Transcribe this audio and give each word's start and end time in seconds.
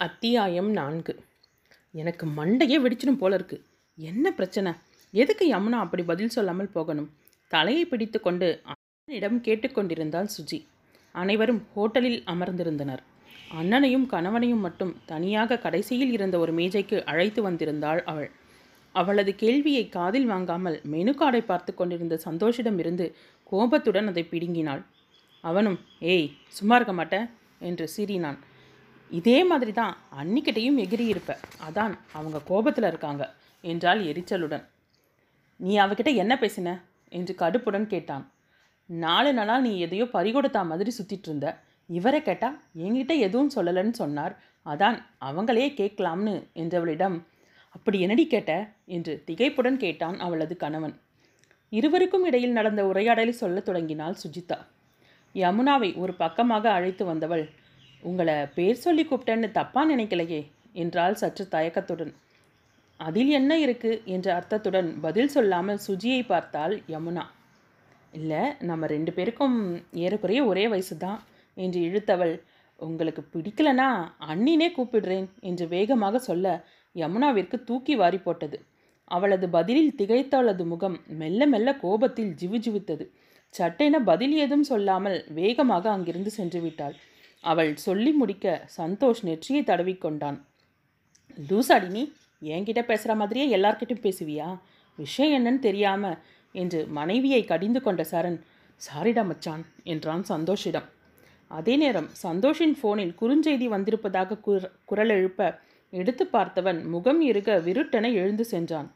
அத்தியாயம் 0.00 0.70
நான்கு. 0.70 1.12
எனக்கு 1.94 2.26
மண்டையே 2.26 2.76
வெடிச்சிடும் 2.84 3.18
போல 3.18 3.34
இருக்கு. 3.34 3.56
என்ன 3.98 4.30
பிரச்சனை? 4.30 4.72
எதுக்கு 5.14 5.44
யமுனா 5.54 5.78
அப்படி 5.78 6.02
பதில் 6.02 6.28
சொல்லாமல் 6.28 6.70
போகணும்? 6.70 7.08
தலையை 7.48 7.84
பிடித்து 7.84 8.20
கொண்டு 8.20 8.62
அண்ணனிடம் 8.70 9.36
கேட்டுக்கொண்டிருந்தாள் 9.46 10.30
சுஜி. 10.36 10.58
அனைவரும் 11.14 11.60
ஹோட்டலில் 11.76 12.18
அமர்ந்திருந்தனர். 12.26 13.02
அண்ணனையும் 13.50 14.06
கணவனையும் 14.06 14.58
மட்டும் 14.58 14.96
தனியாக 15.06 15.58
கடைசியில் 15.58 16.12
இருந்த 16.12 16.38
ஒரு 16.38 16.52
மேஜைக்கு 16.52 17.04
அழைத்து 17.04 17.50
வந்திருந்தாள் 17.50 18.02
அவள். 18.04 18.30
அவளது 18.94 19.34
கேள்வியை 19.34 19.88
காதில் 19.88 20.26
வாங்காமல் 20.26 20.80
மெனு 20.84 21.12
கார்டை 21.12 21.44
பார்த்து 21.44 21.74
கொண்டிருந்த 21.74 22.20
சந்தோஷிடமிருந்து 22.24 23.08
கோபத்துடன் 23.42 24.06
அதை 24.06 24.28
பிடுங்கினாள். 24.30 24.84
அவனும் 25.44 25.80
ஏய் 26.00 26.30
சும்மா 26.48 26.74
இருக்க 26.74 26.92
மாட்டேன் 26.92 27.28
என்று 27.58 27.88
சீறினான். 27.96 28.38
இதே 29.10 29.44
மாதிரி 29.44 29.72
தான் 29.72 29.96
அன்னிக்கிட்டையும் 30.18 30.78
எகிரி 30.78 31.06
இருப்ப. 31.06 31.36
அதான் 31.68 31.94
அவங்க 32.12 32.38
கோபத்தில் 32.40 32.84
இருக்காங்க 32.84 33.34
என்றாள் 33.60 34.00
எரிச்சலுடன். 34.02 34.64
நீ 35.56 35.78
அவகிட்ட 35.78 36.14
என்ன 36.14 36.34
பேசின? 36.34 36.80
என்று 37.08 37.34
கடுப்புடன் 37.38 37.86
கேட்டான். 37.86 38.32
நாலு 38.86 39.32
நாளாக 39.32 39.60
நீ 39.60 39.78
எதையோ 39.78 40.04
பறிகொடுத்தா 40.04 40.66
மாதிரி 40.66 40.92
சுற்றிட்டு 40.98 41.28
இருந்த. 41.28 41.58
இவரை 41.86 42.22
கேட்டால் 42.22 42.60
என்கிட்ட 42.76 43.18
எதுவும் 43.18 43.50
சொல்லலைன்னு 43.54 43.90
சொன்னார். 43.90 44.34
அதான் 44.66 44.98
அவங்களே 45.20 45.68
கேட்கலாம்னு 45.74 46.48
என்றவளிடம் 46.54 47.26
அப்படி 47.68 48.00
என்னடி 48.00 48.26
கேட்ட? 48.26 48.72
என்று 48.84 49.24
திகைப்புடன் 49.26 49.76
கேட்டான் 49.76 50.18
அவளது 50.18 50.56
கணவன். 50.56 51.00
இருவருக்கும் 51.68 52.24
இடையில் 52.24 52.52
நடந்த 52.52 52.86
உரையாடலை 52.86 53.32
சொல்லத் 53.32 53.64
தொடங்கினாள் 53.64 54.16
சுஜிதா. 54.22 54.58
யமுனாவை 55.34 55.96
ஒரு 55.96 56.14
பக்கமாக 56.14 56.70
அழைத்து 56.70 57.04
வந்தவள் 57.04 57.50
உங்களை 58.02 58.46
பேர் 58.46 58.82
சொல்லி 58.84 59.02
கூப்பிட்டேன்னு 59.04 59.50
தப்பா 59.50 59.82
நினைக்கலையே 59.90 60.40
என்றால் 60.72 61.14
சற்று 61.14 61.48
தயக்கத்துடன். 61.48 62.12
அதில் 63.00 63.28
என்ன 63.28 63.58
இருக்கு? 63.58 64.02
என்ற 64.04 64.26
அர்த்தத்துடன் 64.38 64.88
பதில் 65.00 65.28
சொல்லாமல் 65.28 65.82
சுஜியை 65.86 66.22
பார்த்தாள் 66.26 66.74
யமுனா. 66.88 67.24
இல்லை 68.12 68.42
நம்ம 68.60 68.86
ரெண்டு 68.86 69.12
பேருக்கும் 69.12 69.56
ஏறக்குறைய 69.94 70.44
ஒரே 70.44 70.68
வயசு 70.68 70.96
தான் 70.96 71.20
என்று 71.56 71.80
இழுத்தவள். 71.80 72.34
உங்களுக்கு 72.78 73.22
பிடிக்கலனா 73.32 73.88
அண்ணினே 74.26 74.68
கூப்பிடுறேன் 74.76 75.28
என்று 75.40 75.68
வேகமாக 75.68 76.18
சொல்ல 76.18 76.64
யமுனாவிற்கு 76.96 77.64
தூக்கி 77.64 77.94
வாரி 77.94 78.18
போட்டது. 78.18 78.58
அவளது 79.04 79.48
பதிலில் 79.48 79.94
திகைத்தவளது 79.98 80.64
முகம் 80.64 80.96
மெல்ல 81.08 81.46
மெல்ல 81.46 81.70
கோபத்தில் 81.76 82.34
ஜிவுஜிவித்தது. 82.40 83.04
சட்டென 83.54 83.98
பதில் 84.00 84.34
ஏதும் 84.36 84.62
சொல்லாமல் 84.62 85.24
வேகமாக 85.28 85.90
அங்கிருந்து 85.90 86.30
சென்று 86.30 86.60
விட்டாள். 86.60 86.96
அவள் 87.44 87.72
சொல்லி 87.76 88.12
முடிக்க 88.12 88.46
சந்தோஷ் 88.76 89.22
நெற்றியை 89.22 89.62
தடவிக்கொண்டான் 89.62 90.38
லூசாடி 91.48 91.88
நீ 91.88 92.02
என்கிட்ட 92.42 92.82
பேசுகிற 92.82 93.14
மாதிரியே 93.14 93.46
எல்லார்கிட்டையும் 93.56 94.04
பேசுவியா? 94.06 94.48
விஷயம் 94.98 95.34
என்னன்னு 95.36 95.58
தெரியாம 95.58 96.04
என்று 96.54 96.80
மனைவியை 96.88 97.42
கடிந்து 97.44 97.80
கொண்ட 97.82 98.02
சரண். 98.10 98.38
சாரிடா 98.80 99.22
மச்சான் 99.24 99.62
என்றான் 99.84 100.24
சந்தோஷிடம். 100.28 100.88
அதே 101.50 101.74
நேரம் 101.76 102.08
சந்தோஷின் 102.22 102.74
ஃபோனில் 102.80 103.14
குறுஞ்செய்தி 103.20 103.66
வந்திருப்பதாக 103.68 104.38
குர 104.38 104.70
குரல் 104.84 105.08
எழுப்ப 105.08 105.40
எடுத்து 105.92 106.24
பார்த்தவன் 106.32 106.80
முகம் 106.84 107.20
இருக 107.30 107.56
விருட்டென 107.66 108.12
எழுந்து 108.12 108.44
சென்றான். 108.44 108.88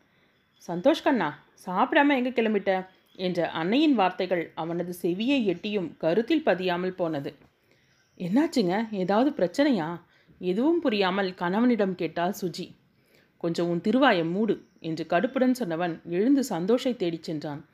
சந்தோஷ் 0.69 1.05
கண்ணா 1.05 1.31
சாப்பிடாம 1.67 2.15
எங்கே 2.17 2.31
கிளம்பிட்ட? 2.31 2.73
என்ற 3.19 3.49
அன்னையின் 3.51 3.95
வார்த்தைகள் 3.95 4.45
அவனது 4.55 4.93
செவியை 5.03 5.45
எட்டியும் 5.45 5.91
கருத்தில் 5.97 6.47
பதியாமல் 6.47 6.97
போனது. 6.97 7.33
என்னாச்சுங்க? 8.19 8.93
ஏதாவது 8.93 9.31
பிரச்சனையா? 9.31 10.01
எதுவும் 10.39 10.81
புரியாமல் 10.81 11.35
கணவனிடம் 11.35 11.95
கேட்டாள் 11.95 12.35
சுஜி. 12.41 12.75
கொஞ்சம் 13.37 13.69
உன் 13.69 13.81
திருவாயை 13.81 14.31
மூடு 14.31 14.65
என்று 14.81 15.07
கடுப்புடன் 15.09 15.55
சொன்னவன் 15.59 16.03
எழுந்து 16.05 16.45
சந்தோஷை 16.45 16.97
தேடிச் 16.97 17.23
சென்றான். 17.23 17.67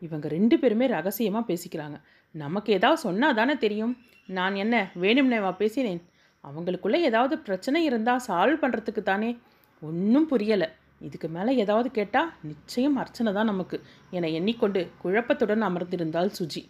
இவங்க 0.00 0.28
ரெண்டு 0.28 0.58
பேருமே 0.58 0.86
ரகசியமாக 0.86 1.52
பேசிக்கிறாங்க. 1.52 2.00
நமக்கு 2.32 2.72
ஏதாவது 2.72 3.00
சொன்னால் 3.00 3.34
தானே 3.34 3.56
தெரியும்? 3.56 3.96
நான் 4.26 4.54
என்ன 4.54 4.92
வேணும்னேவா 5.00 5.56
பேசினேன்? 5.56 6.02
அவங்களுக்குள்ளே 6.44 7.00
ஏதாவது 7.00 7.38
பிரச்சனை 7.38 7.84
இருந்தால் 7.84 8.20
சால்வ் 8.26 8.62
பண்ணுறதுக்கு 8.62 9.02
தானே? 9.02 9.38
ஒன்றும் 9.80 10.28
புரியலை. 10.30 10.68
இதுக்கு 11.00 11.28
மேலே 11.28 11.56
ஏதாவது 11.56 11.90
கேட்டால் 11.90 12.32
நிச்சயம் 12.42 12.96
அர்ச்சனை 12.96 13.32
தான் 13.32 13.46
நமக்கு 13.46 13.82
என 14.10 14.28
எண்ணிக்கொண்டு 14.28 14.90
குழப்பத்துடன் 15.04 15.62
அமர்ந்திருந்தாள் 15.62 16.34
சுஜி. 16.38 16.62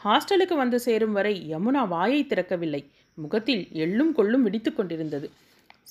ஹாஸ்டலுக்கு 0.00 0.54
வந்து 0.62 0.78
சேரும் 0.86 1.14
வரை 1.18 1.32
யமுனா 1.52 1.82
வாயை 1.94 2.20
திறக்கவில்லை. 2.30 2.82
முகத்தில் 3.18 3.64
எள்ளும் 3.84 4.12
கொள்ளும் 4.18 4.44
விடித்து 4.46 4.70
கொண்டிருந்தது. 4.72 5.26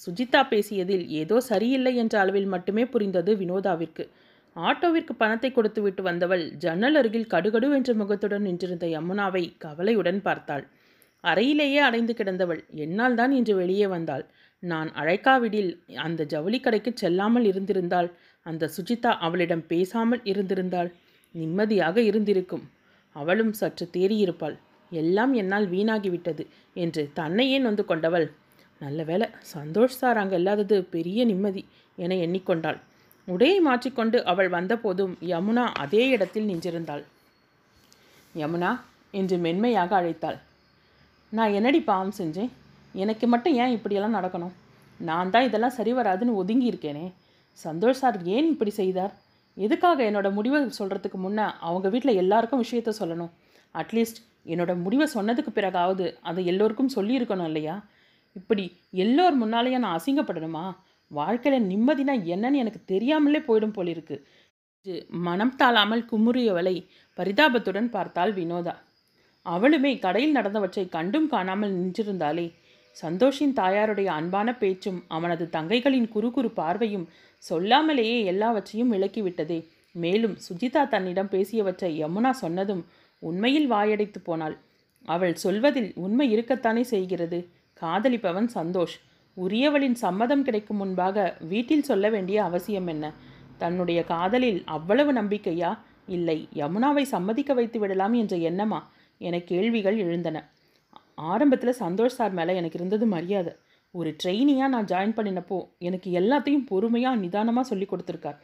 சுஜிதா 0.03 0.41
பேசியதில் 0.51 1.05
ஏதோ 1.21 1.37
சரியில்லை 1.49 1.93
என்ற 2.03 2.15
அளவில் 2.23 2.49
மட்டுமே 2.53 2.83
புரிந்தது 2.93 3.31
வினோதாவிற்கு. 3.41 4.03
ஆட்டோவிற்கு 4.55 5.13
பணத்தை 5.21 5.49
கொடுத்துவிட்டு 5.51 6.01
வந்தவள் 6.07 6.43
ஜன்னல் 6.63 6.97
அருகில் 6.99 7.31
கடுகடு 7.33 7.67
என்ற 7.77 7.93
முகத்துடன் 8.01 8.45
நின்றிருந்த 8.47 8.85
யமுனாவை 8.95 9.43
கவலையுடன் 9.65 10.21
பார்த்தாள். 10.27 10.65
அறையிலேயே 11.23 11.79
அடைந்து 11.87 12.13
கிடந்தவள் 12.19 12.61
என்னால் 12.83 13.17
தான் 13.19 13.33
இன்று 13.39 13.53
வெளியே 13.61 13.87
வந்தாள். 13.95 14.25
நான் 14.63 14.89
அழைக்காவிடில் 15.01 15.71
அந்த 16.05 16.21
ஜவுளி 16.33 16.59
கடைக்கு 16.61 16.91
செல்லாமல் 17.03 17.45
இருந்திருந்தாள் 17.51 18.09
அந்த 18.45 18.69
சுஜிதா 18.75 19.11
அவளிடம் 19.27 19.65
பேசாமல் 19.71 20.21
இருந்திருந்தாள். 20.31 20.89
நிம்மதியாக 21.35 21.97
இருந்திருக்கும். 22.09 22.65
அவளும் 23.15 23.53
சற்று 23.59 23.85
தேறியிருப்பாள். 23.95 24.55
எல்லாம் 24.91 25.33
என்னால் 25.41 25.67
வீணாகிவிட்டது 25.73 26.43
என்று 26.83 27.01
தன்னையே 27.19 27.57
நொந்து 27.65 27.83
கொண்டவள். 27.85 28.27
நல்ல 28.81 28.99
வேளை 29.09 29.27
சந்தோஷ் 29.55 29.97
சார் 30.01 30.19
அங்கே 30.21 30.37
இல்லாதது 30.39 30.75
பெரிய 30.93 31.25
நிம்மதி 31.31 31.63
என 31.97 32.17
எண்ணிக்கொண்டாள். 32.25 32.79
உடையை 33.27 33.57
மாற்றிக்கொண்டு 33.67 34.17
அவள் 34.31 34.49
வந்தபோதும் 34.57 35.13
யமுனா 35.31 35.65
அதே 35.83 36.03
இடத்தில் 36.15 36.47
நின்றிருந்தாள். 36.51 37.03
யமுனா 38.35 38.71
என்று 39.19 39.35
மென்மையாக 39.45 39.91
அழைத்தாள். 39.99 40.37
நான் 41.31 41.55
என்னடி 41.57 41.79
பாவம் 41.89 42.17
செஞ்சேன்? 42.19 42.51
எனக்கு 42.95 43.25
மட்டும் 43.33 43.57
ஏன் 43.63 43.75
இப்படியெல்லாம் 43.77 44.17
நடக்கணும்? 44.17 44.55
நான் 44.99 45.31
தான் 45.33 45.47
இதெல்லாம் 45.47 45.75
சரி 45.79 45.91
வராதுன்னு 45.97 46.39
ஒதுங்கி 46.41 46.67
இருக்கேனே 46.71 47.05
சந்தோஷ் 47.57 48.01
சார் 48.01 48.17
ஏன் 48.35 48.47
இப்படி 48.53 48.71
செய்தார்? 48.79 49.13
எதுக்காக 49.57 50.03
என்னோட 50.03 50.31
முடிவை 50.33 50.61
சொல்கிறதுக்கு 50.79 51.13
முன்னே 51.13 51.43
அவங்க 51.59 51.89
வீட்டில் 51.89 52.13
எல்லாருக்கும் 52.15 52.63
விஷயத்த 52.63 52.91
சொல்லணும்? 52.99 53.31
அட்லீஸ்ட் 53.75 54.19
என்னோட 54.45 54.81
முடிவை 54.81 55.07
சொன்னதுக்கு 55.13 55.51
பிறகாவது 55.53 56.17
அதை 56.21 56.45
எல்லோருக்கும் 56.45 56.93
சொல்லியிருக்கணும் 56.95 57.45
இல்லையா? 57.45 57.85
இப்படி 58.33 58.77
எல்லோர் 58.89 59.33
முன்னாலேயே 59.33 59.77
நான் 59.77 59.99
அசிங்கப்படணுமா? 59.99 60.75
வாழ்க்கையில் 61.07 61.69
நிம்மதினா 61.69 62.13
என்னன்னு 62.33 62.61
எனக்கு 62.63 62.81
தெரியாமலே 62.85 63.39
போயிடும் 63.39 63.73
போலிருக்கு. 63.73 64.27
மனம் 65.07 65.55
தாழாமல் 65.55 66.05
குமுறியவளை 66.11 66.87
பரிதாபத்துடன் 67.17 67.89
பார்த்தாள் 67.89 68.33
வினோதா. 68.33 68.75
அவளுமே 69.45 69.99
கடையில் 69.99 70.35
நடந்தவற்றை 70.35 70.89
கண்டும் 70.89 71.27
காணாமல் 71.29 71.73
நின்றிருந்தாலே 71.73 72.53
சந்தோஷின் 72.91 73.53
தாயாருடைய 73.55 74.05
அன்பான 74.05 74.55
பேச்சும் 74.55 75.03
அவனது 75.07 75.49
தங்கைகளின் 75.51 76.09
குறுகுறு 76.15 76.47
பார்வையும் 76.47 77.09
சொல்லாமலேயே 77.49 78.23
எல்லாவற்றையும் 78.23 78.93
விளக்கிவிட்டதே. 78.93 79.67
மேலும் 79.91 80.37
சுஜிதா 80.37 80.87
தன்னிடம் 80.87 81.29
பேசியவற்றை 81.31 82.03
யமுனா 82.03 82.29
சொன்னதும் 82.29 82.85
உண்மையில் 83.19 83.71
வாயடைத்து 83.71 84.15
போனாள். 84.23 84.57
அவள் 85.05 85.35
சொல்வதில் 85.35 85.91
உண்மை 85.95 86.37
இருக்கத்தானே 86.37 86.81
செய்கிறது. 86.81 87.49
காதலிப்பவன் 87.81 88.49
சந்தோஷ். 88.53 88.95
உரியவளின் 89.33 89.93
சம்மதம் 89.93 90.43
கிடைக்கும் 90.43 90.77
முன்பாக 90.77 91.37
வீட்டில் 91.39 91.83
சொல்ல 91.83 92.09
வேண்டிய 92.09 92.43
அவசியம் 92.43 92.87
என்ன? 92.87 93.13
தன்னுடைய 93.57 94.03
காதலில் 94.03 94.63
அவ்வளவு 94.65 95.13
நம்பிக்கையா? 95.13 95.77
இல்லை 96.07 96.47
யமுனாவை 96.53 97.01
சம்மதிக்க 97.01 97.53
வைத்து 97.53 97.79
விடலாம் 97.79 98.13
என்ற 98.13 98.37
எண்ணமா? 98.37 98.83
என 99.17 99.39
கேள்விகள் 99.39 99.97
எழுந்தன. 99.97 100.49
ஆரம்பத்தில் 101.31 101.79
சந்தோஷ் 101.83 102.17
சார் 102.17 102.37
மேலே 102.39 102.53
எனக்கு 102.59 102.77
இருந்தது 102.79 103.05
மரியாதை. 103.15 103.53
ஒரு 103.93 104.09
ட்ரெயினியாக 104.21 104.73
நான் 104.73 104.89
ஜாயின் 104.91 105.15
பண்ணினப்போ 105.17 105.57
எனக்கு 105.87 106.09
எல்லாத்தையும் 106.19 106.65
பொறுமையாக 106.71 107.21
நிதானமாக 107.23 107.69
சொல்லி 107.71 107.85
கொடுத்துருக்கார். 107.91 108.37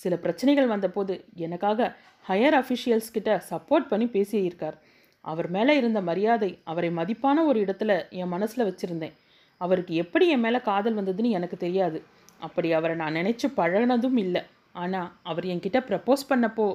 சில 0.00 0.14
பிரச்சனைகள் 0.24 0.72
வந்தபோது 0.72 1.14
எனக்காக 1.46 1.88
ஹையர் 2.24 2.56
அஃபிஷியல்ஸ் 2.60 3.14
கிட்ட 3.16 3.30
சப்போர்ட் 3.50 3.90
பண்ணி 3.92 4.06
பேசியிருக்கார். 4.16 4.76
அவர் 5.24 5.48
மேலே 5.56 5.72
இருந்த 5.76 6.00
மரியாதை 6.08 6.50
அவரை 6.70 6.90
மதிப்பான 6.98 7.44
ஒரு 7.50 7.58
இடத்துல 7.64 7.92
என் 8.20 8.32
மனசில் 8.34 8.66
வச்சுருந்தேன். 8.68 9.14
அவருக்கு 9.60 9.92
எப்படி 10.02 10.26
என் 10.34 10.44
மேலே 10.46 10.58
காதல் 10.70 10.98
வந்ததுன்னு 10.98 11.36
எனக்கு 11.38 11.56
தெரியாது. 11.56 11.98
அப்படி 12.46 12.68
அவரை 12.78 12.94
நான் 13.02 13.16
நினச்சி 13.20 13.46
பழகினதும் 13.58 14.18
இல்லை. 14.24 14.42
ஆனால் 14.82 15.08
அவர் 15.30 15.46
என்கிட்ட 15.52 15.78
ப்ரப்போஸ் 15.90 16.30
பண்ணப்போ 16.30 16.66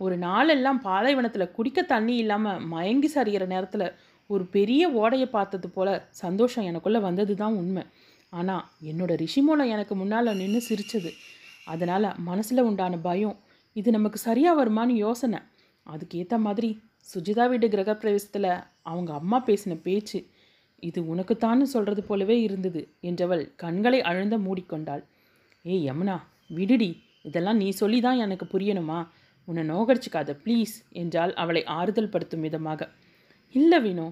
ஒரு 0.00 0.14
நாளெல்லாம் 0.26 0.80
பாலைவனத்தில் 0.86 1.52
குடிக்க 1.56 1.80
தண்ணி 1.92 2.14
இல்லாமல் 2.22 2.62
மயங்கி 2.72 3.08
சரிகிற 3.14 3.44
நேரத்தில் 3.52 3.86
ஒரு 4.30 4.44
பெரிய 4.56 4.82
ஓடையை 5.00 5.28
பார்த்தது 5.36 5.68
போல் 5.76 5.92
சந்தோஷம் 6.22 6.66
எனக்குள்ளே 6.70 7.00
வந்தது 7.06 7.34
தான் 7.42 7.56
உண்மை. 7.62 7.84
ஆனால் 8.32 8.64
என்னோட 8.90 9.12
ரிஷிமோனை 9.22 9.64
எனக்கு 9.74 9.94
முன்னால் 10.00 10.38
நின்று 10.40 10.60
சிரிச்சது. 10.68 11.10
அதனால் 11.72 12.08
மனசில் 12.28 12.66
உண்டான 12.68 12.94
பயம் 13.08 13.36
இது 13.76 13.90
நமக்கு 13.96 14.18
சரியாக 14.28 14.58
வருமான்னு 14.60 14.94
யோசனை. 15.06 15.40
அதுக்கேற்ற 15.86 16.36
மாதிரி 16.46 16.70
சுஜிதா 17.08 17.44
வீட்டு 17.50 17.66
கிரகப்பிரவேசத்தில் 17.74 18.50
அவங்க 18.90 19.10
அம்மா 19.20 19.38
பேசின 19.48 19.74
பேச்சு 19.86 20.18
இது 20.82 21.00
உனக்குத்தான்னு 21.12 21.66
சொல்கிறது 21.74 22.02
போலவே 22.08 22.36
இருந்தது 22.46 22.80
என்றவள் 23.08 23.42
கண்களை 23.62 24.00
அழுந்த 24.10 24.36
மூடிக்கொண்டாள். 24.46 25.02
ஏய் 25.64 25.84
யமுனா 25.88 26.16
விடுடி 26.56 26.90
இதெல்லாம் 27.28 27.60
நீ 27.62 27.68
சொல்லி 27.80 27.98
தான் 28.06 28.22
எனக்கு 28.24 28.46
புரியணுமா? 28.54 28.98
உன்னை 29.48 29.62
நோகடிச்சிக்காத 29.70 30.32
ப்ளீஸ் 30.44 30.74
என்றால் 31.02 31.32
அவளை 31.42 31.62
ஆறுதல் 31.76 32.12
படுத்தும் 32.14 32.44
விதமாக. 32.46 32.80
இல்லை 33.54 33.78
வினோ 33.80 34.06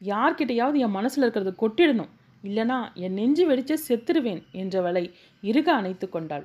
யார்கிட்டையாவது 0.00 0.78
என் 0.84 0.96
மனசில் 0.96 1.24
இருக்கிறத 1.24 1.52
கொட்டிடணும். 1.62 2.12
இல்லனா 2.44 2.78
என் 3.04 3.16
நெஞ்சு 3.18 3.44
வெடிச்சு 3.48 3.74
செத்துருவேன் 3.88 4.42
என்றவளை 4.52 5.04
இறுக 5.42 5.68
அணைத்து 5.72 6.06
கொண்டாள். 6.08 6.44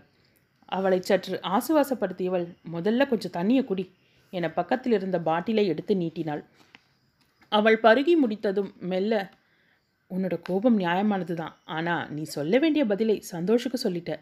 அவளை 0.69 0.99
சற்று 1.01 1.35
ஆசுவாசப்படுத்தியவள் 1.55 2.45
முதல்ல 2.71 3.07
கொஞ்சம் 3.07 3.35
தண்ணியை 3.37 3.63
குடி 3.63 3.85
என 4.33 4.49
பக்கத்தில் 4.49 4.95
இருந்த 4.97 5.17
பாட்டிலை 5.19 5.65
எடுத்து 5.67 5.93
நீட்டினாள். 5.95 6.41
அவள் 7.51 7.77
பருகி 7.83 8.13
முடித்ததும் 8.17 8.71
மெல்ல 8.91 9.13
உன்னோட 10.11 10.35
கோபம் 10.41 10.79
நியாயமானது 10.79 11.33
தான் 11.33 11.53
ஆனால் 11.75 12.07
நீ 12.15 12.23
சொல்ல 12.37 12.57
வேண்டிய 12.59 12.83
பதிலை 12.85 13.15
சந்தோஷுக்கு 13.33 13.77
சொல்லிட்ட. 13.83 14.13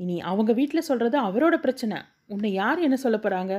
இனி 0.00 0.16
அவங்க 0.30 0.52
வீட்டில் 0.52 0.88
சொல்கிறது 0.90 1.16
அவரோட 1.20 1.56
பிரச்சனை. 1.56 1.98
உன்னை 2.26 2.50
யார் 2.52 2.78
என்ன 2.78 2.96
சொல்ல 2.96 3.16
போகிறாங்க 3.18 3.54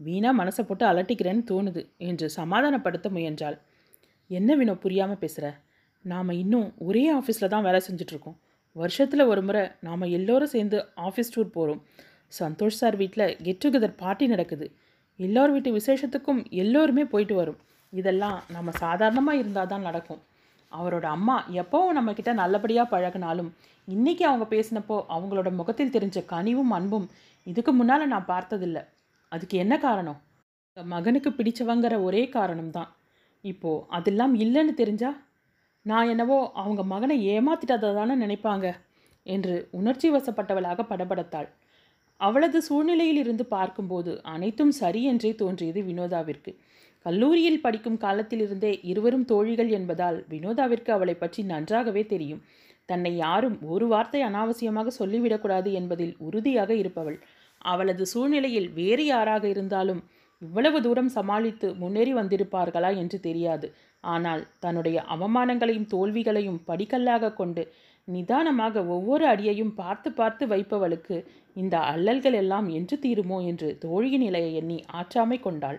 வீணாக 0.00 0.38
மனசை 0.40 0.62
போட்டு 0.64 0.84
அலட்டிக்கிறேன்னு 0.90 1.44
தோணுது 1.50 1.82
என்று 2.08 2.26
சமாதானப்படுத்த 2.38 3.08
முயன்றாள். 3.16 3.56
என்ன 4.30 4.56
வினோ 4.56 4.74
புரியாமல் 4.84 5.20
பேசுகிற 5.22 5.46
நாம் 6.04 6.38
இன்னும் 6.42 6.68
ஒரே 6.86 7.04
ஆஃபீஸில் 7.18 7.52
தான் 7.52 7.66
வேலை 7.66 7.80
செஞ்சிட்ருக்கோம். 7.88 8.36
வருஷத்தில் 8.76 9.28
ஒரு 9.32 9.42
முறை 9.48 9.62
நாம் 9.86 10.12
எல்லோரும் 10.18 10.52
சேர்ந்து 10.54 10.78
ஆஃபீஸ் 11.08 11.32
டூர் 11.34 11.54
போகிறோம் 11.56 11.82
சந்தோஷ் 12.40 12.78
சார் 12.80 12.96
வீட்டில் 13.02 13.26
கெட் 13.46 13.60
டுகெதர் 13.64 13.98
பார்ட்டி 14.02 14.26
நடக்குது. 14.26 14.66
எல்லோர் 15.20 15.52
வீட்டு 15.54 15.70
விசேஷத்துக்கும் 15.78 16.40
எல்லோருமே 16.62 17.04
போயிட்டு 17.12 17.34
வரும். 17.40 17.58
இதெல்லாம் 17.92 18.38
நம்ம 18.54 18.70
சாதாரணமாக 18.84 19.40
இருந்தால் 19.42 19.70
தான் 19.72 19.86
நடக்கும். 19.88 20.22
அவரோட 20.72 21.06
அம்மா 21.16 21.36
எப்போவும் 21.62 21.96
நம்மக்கிட்ட 21.98 22.32
நல்லபடியாக 22.40 22.92
பழகினாலும் 22.94 23.50
இன்றைக்கி 23.88 24.24
அவங்க 24.30 24.46
பேசினப்போ 24.54 24.96
அவங்களோட 25.14 25.48
முகத்தில் 25.60 25.94
தெரிஞ்ச 25.96 26.18
கனிவும் 26.32 26.72
அன்பும் 26.78 27.06
இதுக்கு 27.46 27.72
முன்னால் 27.72 28.12
நான் 28.14 28.30
பார்த்ததில்ல. 28.34 28.78
அதுக்கு 29.34 29.56
என்ன 29.58 29.74
காரணம்? 29.78 30.20
மகனுக்கு 30.76 31.30
பிடிச்சவங்கிற 31.30 31.94
ஒரே 32.02 32.22
காரணம்தான். 32.26 32.90
இப்போது 33.44 33.84
அதெல்லாம் 33.88 34.34
இல்லைன்னு 34.34 34.74
தெரிஞ்சா 34.74 35.10
நான் 35.86 36.08
என்னவோ 36.08 36.38
அவங்க 36.52 36.82
மகனை 36.84 37.16
ஏமாத்திட்டதை 37.26 38.04
நினைப்பாங்க 38.14 38.66
என்று 39.26 39.54
உணர்ச்சி 39.70 40.08
வசப்பட்டவளாக 40.10 40.86
படபடத்தாள். 40.88 41.48
அவளது 42.20 42.58
சூழ்நிலையில் 42.62 43.16
இருந்து 43.16 43.44
பார்க்கும்போது 43.46 44.12
அனைத்தும் 44.24 44.72
சரி 44.72 45.00
என்றே 45.04 45.30
தோன்றியது 45.34 45.80
வினோதாவிற்கு. 45.82 46.52
கல்லூரியில் 47.06 47.60
படிக்கும் 47.60 47.98
காலத்திலிருந்தே 47.98 48.70
இருவரும் 48.82 49.24
தோழிகள் 49.24 49.70
என்பதால் 49.70 50.18
வினோதாவிற்கு 50.30 50.90
அவளை 50.90 51.14
பற்றி 51.14 51.42
நன்றாகவே 51.42 52.02
தெரியும். 52.06 52.42
தன்னை 52.88 53.12
யாரும் 53.16 53.56
ஒரு 53.66 53.86
வார்த்தை 53.86 54.20
அனாவசியமாக 54.22 54.92
சொல்லிவிடக்கூடாது 54.98 55.72
என்பதில் 55.72 56.14
உறுதியாக 56.18 56.70
இருப்பவள். 56.74 57.18
அவளது 57.72 58.04
சூழ்நிலையில் 58.06 58.68
வேறு 58.72 59.04
யாராக 59.06 59.44
இருந்தாலும் 59.48 60.02
இவ்வளவு 60.42 60.78
தூரம் 60.82 61.10
சமாளித்து 61.16 61.66
முன்னேறி 61.74 62.12
வந்திருப்பார்களா 62.14 62.90
என்று 63.02 63.18
தெரியாது. 63.20 63.66
ஆனால் 64.04 64.42
தன்னுடைய 64.58 64.96
அவமானங்களையும் 65.14 65.90
தோல்விகளையும் 65.94 66.60
படிக்கல்லாக 66.68 67.32
கொண்டு 67.32 67.62
நிதானமாக 68.08 68.76
ஒவ்வொரு 68.94 69.24
அடியையும் 69.26 69.74
பார்த்து 69.74 70.08
பார்த்து 70.12 70.44
வைப்பவளுக்கு 70.46 71.16
இந்த 71.56 71.76
அல்லல்கள் 71.92 72.36
எல்லாம் 72.42 72.68
என்று 72.78 72.96
தீருமோ 73.04 73.38
என்று 73.50 73.68
தோழியின் 73.84 74.24
நிலையை 74.26 74.50
எண்ணி 74.60 74.78
ஆற்றாமை 75.00 75.38
கொண்டாள். 75.40 75.78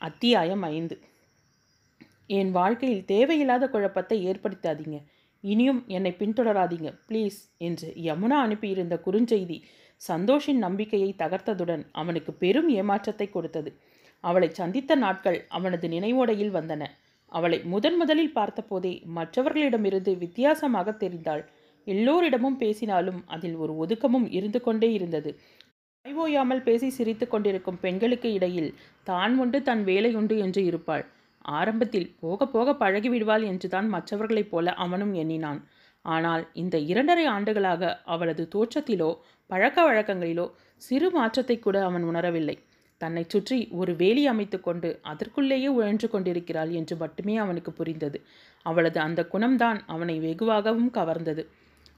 அத்தியாயம் 0.00 0.62
ஐந்து. 0.76 0.96
என் 2.38 2.50
வாழ்க்கையில் 2.50 3.04
தேவையில்லாத 3.04 3.64
குழப்பத்தை 3.68 4.18
ஏற்படுத்தாதீங்க. 4.30 4.98
இனியும் 5.44 5.82
என்னை 5.88 6.12
பின்தொடராதீங்க. 6.18 6.88
ப்ளீஸ் 7.08 7.38
என்று 7.58 7.88
யமுனா 8.04 8.38
அனுப்பியிருந்த 8.38 8.96
குறுஞ்செய்தி 9.06 9.58
சந்தோஷின் 10.00 10.60
நம்பிக்கையை 10.66 11.10
தகர்த்ததுடன் 11.18 11.82
அவனுக்கு 11.92 12.32
பெரும் 12.32 12.68
ஏமாற்றத்தை 12.68 13.26
கொடுத்தது. 13.30 13.70
அவளை 14.24 14.48
சந்தித்த 14.52 14.94
நாட்கள் 14.94 15.38
அவனது 15.48 15.88
நினைவோடையில் 15.88 16.56
வந்தன. 16.58 16.82
அவளை 17.32 17.58
முதன் 17.64 17.96
முதலில் 17.96 18.34
பார்த்தபோதே 18.34 18.92
மற்றவர்களிடமிருந்து 19.04 20.12
வித்தியாசமாக 20.18 20.90
தெரிந்தாள். 20.92 21.42
எல்லோரிடமும் 21.86 22.56
பேசினாலும் 22.56 23.20
அதில் 23.26 23.56
ஒரு 23.56 23.76
ஒதுக்கமும் 23.76 24.26
இருந்து 24.30 24.60
கொண்டே 24.60 24.88
இருந்தது. 24.92 25.30
ஓயாமல் 26.04 26.62
பேசி 26.62 26.88
சிரித்து 26.90 27.26
கொண்டிருக்கும் 27.28 27.80
பெண்களுக்கு 27.80 28.28
இடையில் 28.32 28.70
தான் 29.02 29.34
உண்டு 29.38 29.58
தன் 29.62 29.82
வேலை 29.84 30.10
உண்டு 30.14 30.36
என்று 30.38 30.64
இருப்பாள். 30.64 31.04
ஆரம்பத்தில் 31.44 32.08
போக 32.20 32.46
போக 32.46 32.72
பழகிவிடுவாள் 32.82 33.44
என்றுதான் 33.50 33.88
மற்றவர்களைப் 33.88 34.50
போல 34.50 34.72
அவனும் 34.84 35.14
எண்ணினான். 35.14 35.60
ஆனால் 36.04 36.42
இந்த 36.54 36.76
இரண்டரை 36.90 37.24
ஆண்டுகளாக 37.26 37.92
அவளது 38.04 38.44
தோற்றத்திலோ 38.54 39.10
பழக்க 39.50 39.78
வழக்கங்களிலோ 39.82 40.46
சிறு 40.82 41.08
மாற்றத்தை 41.10 41.56
கூட 41.58 41.76
அவன் 41.84 42.04
உணரவில்லை. 42.10 42.56
தன்னை 43.00 43.22
சுற்றி 43.24 43.58
ஒரு 43.72 43.92
வேலி 43.96 44.22
அமைத்து 44.26 44.58
கொண்டு 44.60 44.88
அதற்குள்ளேயே 45.02 45.68
உழன்று 45.76 46.08
கொண்டிருக்கிறாள் 46.08 46.70
என்று 46.70 46.94
மட்டுமே 46.96 47.34
அவனுக்கு 47.36 47.70
புரிந்தது. 47.72 48.18
அவளது 48.66 48.98
அந்த 49.00 49.20
குணம்தான் 49.32 49.78
அவனை 49.86 50.16
வெகுவாகவும் 50.18 50.90
கவர்ந்தது. 50.90 51.44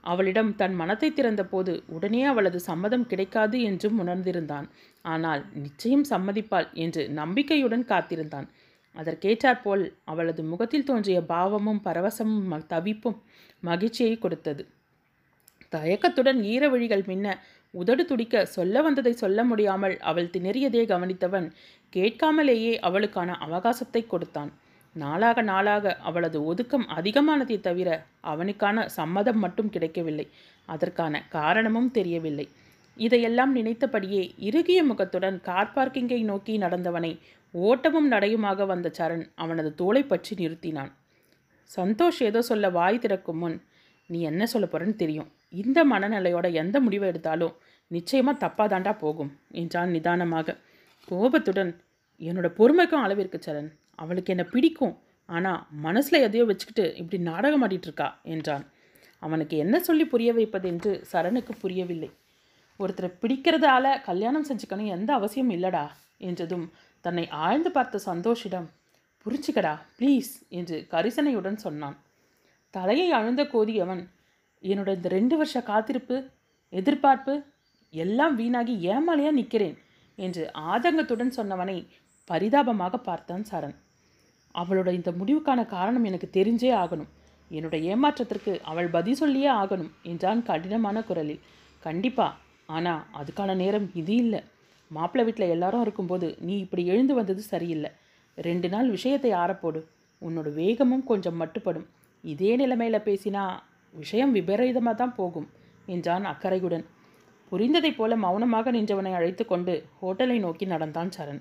அவளிடம் 0.04 0.50
தன் 0.56 0.74
மனத்தை 0.74 1.08
திறந்தபோது 1.10 1.72
உடனே 1.86 2.22
அவளது 2.24 2.58
சம்மதம் 2.60 3.06
கிடைக்காது 3.06 3.56
என்றும் 3.62 3.98
உணர்ந்திருந்தான். 3.98 4.66
ஆனால் 5.04 5.42
நிச்சயம் 5.64 6.06
சம்மதிப்பாள் 6.10 6.68
என்று 6.84 7.02
நம்பிக்கையுடன் 7.20 7.84
காத்திருந்தான். 7.84 8.48
அதற்கேற்றாற்போல் 8.96 9.84
அவளது 10.04 10.42
முகத்தில் 10.42 10.84
தோன்றிய 10.84 11.18
பாவமும் 11.22 11.80
பரவசமும் 11.84 12.64
தவிப்பும் 12.66 13.18
மகிழ்ச்சியை 13.62 14.14
கொடுத்தது. 14.18 14.62
தயக்கத்துடன் 15.72 16.40
ஈரவழிகள் 16.44 17.04
மின்ன 17.06 17.26
உதடு 17.74 18.04
துடிக்க 18.04 18.44
சொல்ல 18.46 18.82
வந்ததை 18.82 19.12
சொல்ல 19.12 19.44
முடியாமல் 19.44 19.94
அவள் 20.00 20.32
திணறியதே 20.32 20.82
கவனித்தவன் 20.86 21.46
கேட்காமலேயே 21.92 22.72
அவளுக்கான 22.80 23.36
அவகாசத்தை 23.46 24.02
கொடுத்தான். 24.06 24.50
நாளாக 24.96 25.42
நாளாக 25.42 25.94
அவளது 26.00 26.38
ஒதுக்கம் 26.44 26.86
அதிகமானதை 26.88 27.56
தவிர 27.60 27.88
அவனுக்கான 28.32 28.84
சம்மதம் 28.88 29.38
மட்டும் 29.38 29.70
கிடைக்கவில்லை. 29.70 30.26
அதற்கான 30.68 31.22
காரணமும் 31.28 31.90
தெரியவில்லை. 31.90 32.46
இதையெல்லாம் 32.96 33.52
நினைத்தபடியே 33.52 34.22
இறுகிய 34.48 34.80
முகத்துடன் 34.84 35.38
கார் 35.40 35.72
பார்க்கிங்கை 35.72 36.20
நோக்கி 36.22 36.54
நடந்தவனை 36.56 37.12
ஓட்டமும் 37.54 38.08
நடையுமாக 38.12 38.66
வந்த 38.66 38.88
சரண் 38.98 39.24
அவனது 39.34 39.70
தோளை 39.74 40.02
பற்றி 40.02 40.32
நிறுத்தினான். 40.36 40.90
சந்தோஷ் 41.70 42.20
ஏதோ 42.22 42.40
சொல்ல 42.42 42.66
வாய் 42.70 43.02
திறக்கும் 43.04 43.40
முன் 43.42 43.56
நீ 44.10 44.18
என்ன 44.30 44.46
சொல்ல 44.46 44.66
போறன்னு 44.66 44.96
தெரியும். 45.02 45.28
இந்த 45.54 45.78
மனநிலையோட 45.84 46.46
எந்த 46.52 46.76
முடிவை 46.80 47.06
எடுத்தாலும் 47.08 47.56
நிச்சயமாக 47.90 48.40
தப்பாதாண்டா 48.44 48.92
போகும் 48.98 49.30
என்றான் 49.60 49.90
நிதானமாக. 49.90 50.56
கோபத்துடன் 51.08 51.72
என்னோட 52.20 52.48
பொறுமைக்கும் 52.58 53.04
அளவிற்கு 53.06 53.38
சரண். 53.46 53.70
அவளுக்கு 53.94 54.32
என்ன 54.34 54.44
பிடிக்கும். 54.52 54.94
ஆனால் 55.28 55.60
மனசில் 55.86 56.24
எதையோ 56.26 56.44
வச்சுக்கிட்டு 56.44 56.84
இப்படி 57.00 57.18
நாடகம் 57.22 57.64
ஆடிட்டு 57.64 57.88
இருக்கா 57.88 58.08
என்றான். 58.34 58.64
அவனுக்கு 59.22 59.56
என்ன 59.56 59.76
சொல்லி 59.80 60.04
புரிய 60.04 60.30
வைப்பது 60.32 60.66
என்று 60.68 60.92
சரணுக்கு 61.12 61.52
புரியவில்லை. 61.62 62.10
ஒருத்தரை 62.80 63.10
பிடிக்கிறதால 63.22 63.86
கல்யாணம் 64.08 64.48
செஞ்சுக்கணும் 64.48 64.92
எந்த 64.96 65.10
அவசியம் 65.18 65.52
இல்லடா 65.56 65.84
என்றதும் 66.28 66.66
தன்னை 67.04 67.24
ஆழ்ந்து 67.44 67.70
பார்த்த 67.76 68.00
சந்தோஷிடம் 68.10 68.68
புரிஞ்சுக்கடா 69.26 69.72
ப்ளீஸ் 69.98 70.32
என்று 70.58 70.76
கரிசனையுடன் 70.92 71.58
சொன்னான். 71.64 71.96
தலையை 72.74 73.08
அழுந்த 73.18 73.42
கோதியவன் 73.52 74.02
என்னோட 74.62 74.90
இந்த 74.96 75.08
ரெண்டு 75.16 75.34
வருஷ 75.40 75.62
காத்திருப்பு 75.70 76.16
எதிர்பார்ப்பு 76.72 77.34
எல்லாம் 77.94 78.34
வீணாகி 78.40 78.74
ஏமாலையாக 78.92 79.38
நிற்கிறேன் 79.38 79.76
என்று 80.18 80.44
ஆதங்கத்துடன் 80.72 81.32
சொன்னவனை 81.38 81.78
பரிதாபமாக 82.30 82.98
பார்த்தான் 83.08 83.44
சரண். 83.50 83.76
அவளோட 84.54 84.88
இந்த 84.98 85.10
முடிவுக்கான 85.20 85.60
காரணம் 85.74 86.06
எனக்கு 86.10 86.28
தெரிஞ்சே 86.38 86.70
ஆகணும். 86.82 87.10
என்னோட 87.50 87.76
ஏமாற்றத்திற்கு 87.92 88.52
அவள் 88.70 88.88
பதில் 88.96 89.18
சொல்லியே 89.20 89.50
ஆகணும் 89.62 89.92
என்றான் 90.10 90.40
கடினமான 90.50 90.98
குரலில். 91.08 91.44
கண்டிப்பா 91.82 92.26
ஆனால் 92.76 93.04
அதுக்கான 93.20 93.54
நேரம் 93.62 93.88
இது 94.00 94.14
இல்லை. 94.24 94.40
மாப்பிள்ளை 94.96 95.24
வீட்டில் 95.26 95.52
எல்லாரும் 95.54 95.84
இருக்கும்போது 95.86 96.28
நீ 96.46 96.54
இப்படி 96.64 96.82
எழுந்து 96.92 97.14
வந்தது 97.18 97.42
சரியில்லை. 97.52 97.90
ரெண்டு 98.38 98.68
நாள் 98.74 98.88
விஷயத்தை 98.96 99.30
ஆறப்போடு. 99.42 99.80
உன்னோட 100.22 100.48
வேகமும் 100.60 101.04
கொஞ்சம் 101.10 101.38
மட்டுப்படும். 101.42 101.86
இதே 102.24 102.52
நிலைமையில் 102.56 103.06
பேசினா 103.06 103.44
விஷயம் 103.94 104.34
விபரீதமாக 104.36 104.96
தான் 104.96 105.16
போகும் 105.16 105.48
என்றான் 105.86 106.26
அக்கறையுடன். 106.32 106.84
புரிந்ததைப் 107.52 107.96
போல 107.96 108.16
மௌனமாக 108.16 108.70
நின்றவனை 108.70 109.12
அழைத்து 109.16 109.44
கொண்டு 109.46 109.72
ஹோட்டலை 110.02 110.36
நோக்கி 110.44 110.66
நடந்தான் 110.66 111.10
சரண். 111.16 111.40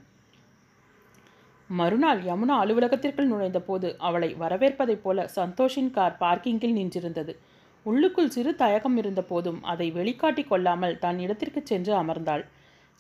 மறுநாள் 1.70 2.22
யமுனா 2.30 2.56
அலுவலகத்திற்குள் 2.64 3.30
நுழைந்தபோது 3.30 3.90
அவளை 4.08 4.30
வரவேற்பதைப் 4.42 5.04
போல 5.04 5.28
சந்தோஷின் 5.36 5.92
கார் 5.98 6.18
பார்க்கிங்கில் 6.24 6.78
நின்றிருந்தது. 6.80 7.34
உள்ளுக்குள் 7.86 8.34
சிறு 8.36 8.52
தயக்கம் 8.56 8.98
இருந்த 9.02 9.22
போதும் 9.30 9.60
அதை 9.64 9.88
வெளிக்காட்டி 9.92 10.44
கொள்ளாமல் 10.48 11.00
தன் 11.00 11.22
இடத்திற்கு 11.26 11.62
சென்று 11.64 11.94
அமர்ந்தாள். 12.02 12.44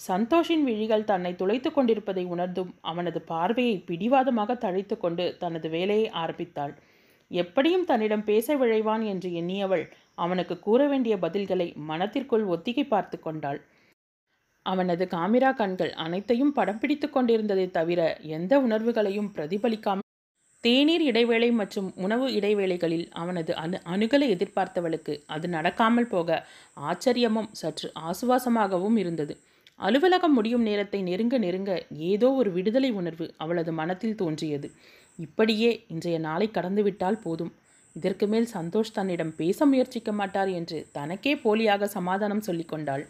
சந்தோஷின் 0.02 0.64
விழிகள் 0.68 1.10
தன்னை 1.10 1.32
துளைத்து 1.36 1.70
கொண்டிருப்பதை 1.72 2.24
உணர்ந்தும் 2.34 2.72
அவனது 2.82 3.20
பார்வையை 3.32 3.76
பிடிவாதமாக 3.90 4.56
தழைத்து 4.64 4.96
கொண்டு 4.98 5.26
தனது 5.40 5.68
வேலையை 5.70 6.08
ஆரம்பித்தாள். 6.22 6.74
எப்படியும் 7.32 7.86
தன்னிடம் 7.90 8.26
பேச 8.30 8.56
விழைவான் 8.58 9.04
என்று 9.12 9.30
எண்ணியவள் 9.42 9.86
அவனுக்கு 10.18 10.56
கூற 10.60 10.82
வேண்டிய 10.88 11.16
பதில்களை 11.18 11.68
மனத்திற்குள் 11.90 12.46
ஒத்திகை 12.56 12.86
பார்த்து 12.86 13.18
கொண்டாள். 13.20 13.60
அவனது 14.66 15.04
காமிரா 15.14 15.52
கண்கள் 15.52 15.94
அனைத்தையும் 16.06 16.56
படம் 16.58 16.80
பிடித்து 16.80 17.08
கொண்டிருந்ததை 17.10 17.68
தவிர 17.72 18.02
எந்த 18.38 18.54
உணர்வுகளையும் 18.60 19.30
பிரதிபலிக்காமல் 19.38 20.08
தேநீர் 20.64 21.04
இடைவேளை 21.12 21.48
மற்றும் 21.52 21.88
உணவு 22.06 22.26
இடைவேளைகளில் 22.34 23.08
அவனது 23.12 23.52
அணு 23.56 23.78
அணுகலை 23.94 24.28
எதிர்பார்த்தவளுக்கு 24.36 25.14
அது 25.28 25.48
நடக்காமல் 25.48 26.10
போக 26.10 26.30
ஆச்சரியமும் 26.90 27.50
சற்று 27.62 27.88
ஆசுவாசமாகவும் 28.10 29.00
இருந்தது. 29.04 29.34
அலுவலகம் 29.82 30.36
முடியும் 30.38 30.66
நேரத்தை 30.70 31.00
நெருங்க 31.02 31.36
நெருங்க 31.46 31.72
ஏதோ 32.10 32.28
ஒரு 32.40 32.50
விடுதலை 32.58 32.90
உணர்வு 33.00 33.26
அவளது 33.44 33.72
மனத்தில் 33.80 34.20
தோன்றியது. 34.22 34.68
இப்படியே 35.20 35.72
இன்றைய 35.94 36.18
நாளை 36.28 36.48
கடந்துவிட்டால் 36.58 37.22
போதும். 37.24 37.52
இதற்கு 37.96 38.26
மேல் 38.28 38.48
சந்தோஷ் 38.58 38.94
தன்னிடம் 38.98 39.34
பேச 39.40 39.66
முயற்சிக்க 39.66 40.12
மாட்டார் 40.20 40.52
என்று 40.60 40.78
தனக்கே 40.98 41.34
போலியாக 41.46 41.90
சமாதானம் 41.96 42.46
சொல்லிக்கொண்டாள் 42.48 43.04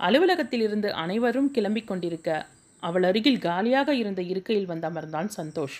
அலுவலகத்தில் 0.00 0.64
இருந்து 0.66 0.88
அனைவரும் 1.02 1.50
கிளம்பிக் 1.56 1.88
கொண்டிருக்க 1.90 2.30
அவள் 2.82 3.06
அருகில் 3.10 3.42
காலியாக 3.46 3.90
இருந்த 4.02 4.20
இருக்கையில் 4.32 4.70
வந்து 4.70 4.86
அமர்ந்தான் 4.90 5.30
சந்தோஷ். 5.38 5.76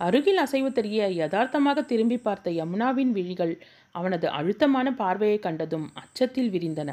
அருகில் 0.00 0.40
அசைவு 0.44 0.70
தெரிய 0.72 1.08
யதார்த்தமாக 1.20 1.82
திரும்பி 1.82 2.18
பார்த்த 2.18 2.50
யமுனாவின் 2.60 3.12
விழிகள் 3.16 3.54
அவனது 3.94 4.26
அழுத்தமான 4.38 4.88
பார்வையை 5.00 5.38
கண்டதும் 5.38 5.86
அச்சத்தில் 6.02 6.52
விரிந்தன. 6.54 6.90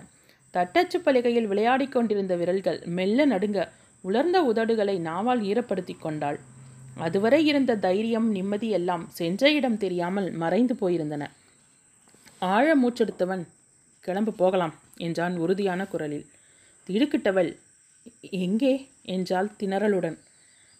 தட்டச்சு 0.54 0.98
பலகையில் 1.00 1.48
விளையாடிக் 1.48 1.92
கொண்டிருந்த 1.92 2.36
விரல்கள் 2.36 2.80
மெல்ல 2.90 3.26
நடுங்க 3.26 3.60
உலர்ந்த 4.04 4.38
உதடுகளை 4.44 4.96
நாவால் 5.00 5.42
ஈரப்படுத்தி 5.42 5.96
கொண்டாள். 6.00 6.40
அதுவரை 6.98 7.46
இருந்த 7.46 7.76
தைரியம் 7.76 8.28
நிம்மதி 8.32 8.70
எல்லாம் 8.70 9.04
சென்ற 9.10 9.52
இடம் 9.52 9.78
தெரியாமல் 9.78 10.32
மறைந்து 10.32 10.76
போயிருந்தன. 10.76 11.24
ஆழ 12.40 12.66
மூச்செடுத்தவன் 12.76 13.44
கிளம்பு 14.04 14.34
போகலாம் 14.34 14.74
என்றான் 14.98 15.36
உறுதியான 15.38 15.82
குரலில். 15.86 16.26
திடுக்கிட்டவள் 16.90 17.50
எங்கே? 18.44 18.74
என்றாள் 19.06 19.50
திணறலுடன். 19.60 20.18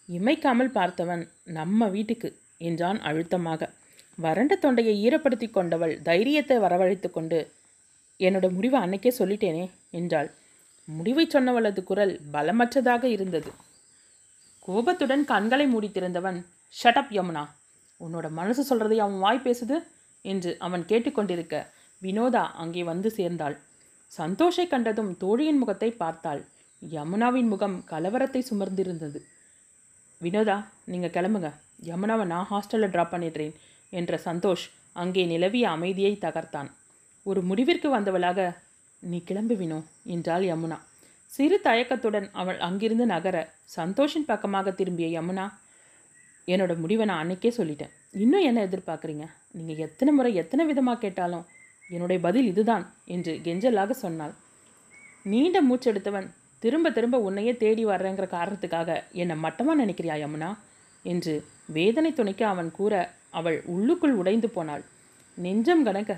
இமைக்காமல் 0.10 0.72
பார்த்தவன் 0.74 1.24
நம்ம 1.44 1.88
வீட்டுக்கு 1.88 2.30
என்றான் 2.58 3.00
அழுத்தமாக. 3.00 3.62
வறண்ட 4.16 4.54
தொண்டையை 4.56 4.94
ஈரப்படுத்தி 5.06 5.48
கொண்டவள் 5.50 6.02
தைரியத்தை 6.02 6.58
வரவழைத்து 6.58 7.10
கொண்டு 7.12 7.40
என்னோட 8.20 8.52
முடிவை 8.52 8.80
அன்னைக்கே 8.82 9.12
சொல்லிட்டேனே 9.20 9.70
என்றாள். 9.90 10.30
முடிவை 10.88 11.28
சொன்னவளது 11.28 11.84
குரல் 11.84 12.22
பலமற்றதாக 12.34 13.04
இருந்தது. 13.04 13.52
கோபத்துடன் 14.60 15.26
கண்களை 15.26 15.76
மூடித்திருந்தவன் 15.76 16.46
ஷட்டப் 16.84 17.12
யமுனா. 17.12 17.44
உன்னோட 18.00 18.30
மனசு 18.30 18.62
சொல்றதை 18.70 18.98
அவன் 18.98 19.20
வாய் 19.20 19.42
பேசுது? 19.44 19.78
என்று 20.22 20.60
அவன் 20.60 20.84
கேட்டுக்கொண்டிருக்க 20.84 21.68
வினோதா 22.02 22.44
அங்கே 22.54 22.84
வந்து 22.84 23.12
சேர்ந்தாள். 23.12 23.56
சந்தோஷை 24.08 24.68
கண்டதும் 24.68 25.18
தோழியின் 25.18 25.58
முகத்தை 25.58 25.92
பார்த்தாள். 25.92 26.46
யமுனாவின் 26.92 27.48
முகம் 27.48 27.84
கலவரத்தை 27.90 28.42
சுமர்ந்திருந்தது. 28.50 29.20
வினோதா 30.22 30.66
நீங்கள் 30.86 31.10
கிளம்புங்க. 31.10 31.50
யமுனாவை 31.84 32.26
நான் 32.26 32.48
ஹாஸ்டலில் 32.52 32.94
ட்ராப் 32.94 33.14
பண்ணிடுறேன் 33.14 33.56
என்ற 33.90 34.20
சந்தோஷ் 34.26 34.66
அங்கே 34.94 35.26
நிலவிய 35.26 35.70
அமைதியை 35.70 36.18
தகர்த்தான். 36.22 36.70
ஒரு 37.30 37.42
முடிவிற்கு 37.50 37.88
வந்தவளாக 37.96 38.40
நீ 39.04 39.18
கிளம்புவினோ 39.30 39.80
என்றாள் 40.14 40.46
யமுனா. 40.50 40.78
சிறு 41.32 41.58
தயக்கத்துடன் 41.64 42.28
அவள் 42.42 42.60
அங்கிருந்து 42.68 43.06
நகர 43.06 43.38
சந்தோஷின் 43.78 44.28
பக்கமாக 44.30 44.72
திரும்பிய 44.72 45.08
யமுனா 45.16 45.46
என்னோட 46.48 46.74
முடிவை 46.84 47.06
நான் 47.06 47.22
அன்னைக்கே 47.24 47.52
சொல்லிட்டேன். 47.58 47.94
இன்னும் 48.24 48.46
என்ன 48.50 48.60
எதிர்பார்க்குறீங்க? 48.68 49.26
நீங்கள் 49.58 49.84
எத்தனை 49.88 50.12
முறை 50.14 50.32
எத்தனை 50.42 50.64
விதமாக 50.66 51.02
கேட்டாலும் 51.04 51.46
என்னுடைய 51.90 52.20
பதில் 52.28 52.48
இதுதான் 52.52 52.86
என்று 53.16 53.34
கெஞ்சலாக 53.46 53.98
சொன்னாள். 54.04 54.34
நீண்ட 55.26 55.58
மூச்செடுத்தவன் 55.62 56.28
திரும்ப 56.64 56.92
திரும்ப 56.92 57.18
உன்னையே 57.28 57.54
தேடி 57.64 57.84
வர்றேங்கிற 57.86 58.28
காரணத்துக்காக 58.38 58.90
என்னை 59.22 59.36
மட்டமாக 59.46 59.80
நினைக்கிறியா 59.84 60.16
யமுனா? 60.24 60.52
என்று 61.06 61.34
வேதனை 61.76 62.12
துணைக்க 62.14 62.42
அவன் 62.48 62.72
கூற 62.72 62.94
அவள் 63.40 63.58
உள்ளுக்குள் 63.74 64.18
உடைந்து 64.22 64.50
போனாள். 64.50 64.84
நெஞ்சம் 65.38 65.86
கணக்க 65.88 66.14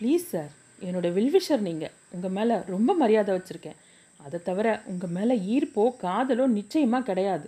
ப்ளீஸ் 0.00 0.26
சார் 0.32 0.52
என்னோட 0.82 1.06
வில்விஷர் 1.16 1.62
நீங்கள் 1.68 1.94
உங்கள் 2.14 2.34
மேலே 2.36 2.54
ரொம்ப 2.74 2.90
மரியாதை 3.00 3.32
வச்சுருக்கேன். 3.36 3.78
அதை 4.20 4.38
தவிர 4.46 4.68
உங்கள் 4.90 5.12
மேலே 5.16 5.34
ஈர்ப்போ 5.54 5.84
காதலோ 6.04 6.44
நிச்சயமாக 6.58 7.06
கிடையாது. 7.08 7.46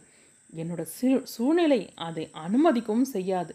என்னோட 0.52 0.82
சூ 0.96 1.08
சூழ்நிலை 1.34 1.80
அதை 2.06 2.24
அனுமதிக்கவும் 2.44 3.08
செய்யாது. 3.14 3.52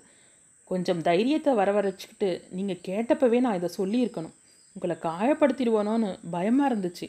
கொஞ்சம் 0.71 1.01
தைரியத்தை 1.01 1.51
வர 1.59 1.69
வரவழைச்சிக்கிட்டு 1.71 2.29
நீங்கள் 2.57 2.83
கேட்டப்பவே 2.87 3.39
நான் 3.45 3.57
இதை 3.59 3.69
சொல்லியிருக்கணும். 3.77 4.35
உங்களை 4.75 4.95
காயப்படுத்திடுவானோன்னு 5.07 6.09
பயமாக 6.35 6.69
இருந்துச்சு. 6.71 7.07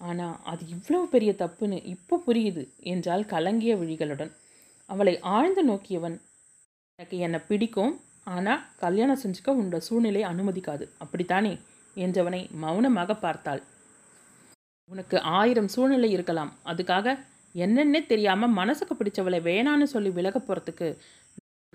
ஆனால் 0.00 0.36
அது 0.52 0.62
இவ்வளவு 0.76 1.06
பெரிய 1.14 1.32
தப்புன்னு 1.42 1.78
இப்போ 1.94 2.16
புரியுது 2.26 2.62
என்றால் 2.92 3.24
கலங்கிய 3.34 3.74
விழிகளுடன். 3.82 4.32
அவளை 4.90 5.14
ஆழ்ந்து 5.36 5.62
நோக்கியவன் 5.70 6.16
எனக்கு 6.98 7.16
என்னை 7.26 7.40
பிடிக்கும் 7.48 7.94
ஆனால் 8.26 8.62
கல்யாணம் 8.76 9.20
செஞ்சுக்க 9.22 9.50
உன்னோட 9.58 9.78
சூழ்நிலை 9.78 10.22
அனுமதிக்காது. 10.24 10.84
அப்படித்தானே? 10.98 11.52
என்றவனை 11.96 12.40
மௌனமாக 12.62 13.14
பார்த்தாள். 13.14 13.62
உனக்கு 14.90 15.16
ஆயிரம் 15.38 15.70
சூழ்நிலை 15.74 16.10
இருக்கலாம். 16.10 16.52
அதுக்காக 16.66 17.16
என்னென்னே 17.54 18.00
தெரியாமல் 18.06 18.56
மனசுக்கு 18.60 18.94
பிடிச்சவளை 18.94 19.38
வேணான்னு 19.48 19.86
சொல்லி 19.94 20.10
விலக 20.10 20.38
போகிறதுக்கு 20.38 20.88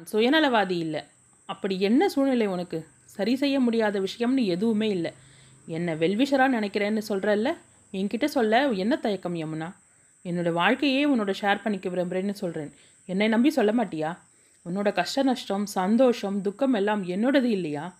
சுயநலவாதி 0.07 0.77
இல்லை. 0.77 1.01
அப்படி 1.49 1.75
என்ன 1.79 2.09
சூழ்நிலை 2.09 2.47
உனக்கு? 2.47 2.79
சரி 3.15 3.33
செய்ய 3.35 3.59
முடியாத 3.59 3.99
விஷயம்னு 3.99 4.43
எதுவுமே 4.45 4.87
இல்லை. 4.89 5.11
என்னை 5.67 5.93
வெல்விஷராக 6.03 6.55
நினைக்கிறேன்னு 6.57 7.01
சொல்கிறல்ல 7.09 7.49
என்கிட்ட 7.93 8.27
சொல்ல 8.35 8.59
என்ன 8.83 8.93
தயக்கம் 8.95 9.35
யமுனா? 9.35 9.69
என்னோட 10.25 10.49
வாழ்க்கையே 10.53 11.01
உன்னோட 11.05 11.31
ஷேர் 11.41 11.63
பண்ணிக்க 11.63 11.89
விரும்புகிறேன்னு 11.89 12.35
சொல்கிறேன் 12.43 12.71
என்னை 13.09 13.27
நம்பி 13.27 13.49
சொல்ல 13.49 13.71
மாட்டியா? 13.79 14.09
உன்னோட 14.65 14.93
கஷ்ட 14.93 15.23
நஷ்டம் 15.23 15.65
சந்தோஷம் 15.65 16.41
துக்கம் 16.41 16.73
எல்லாம் 16.73 17.03
என்னோடது 17.03 17.43
இல்லையா? 17.43 17.97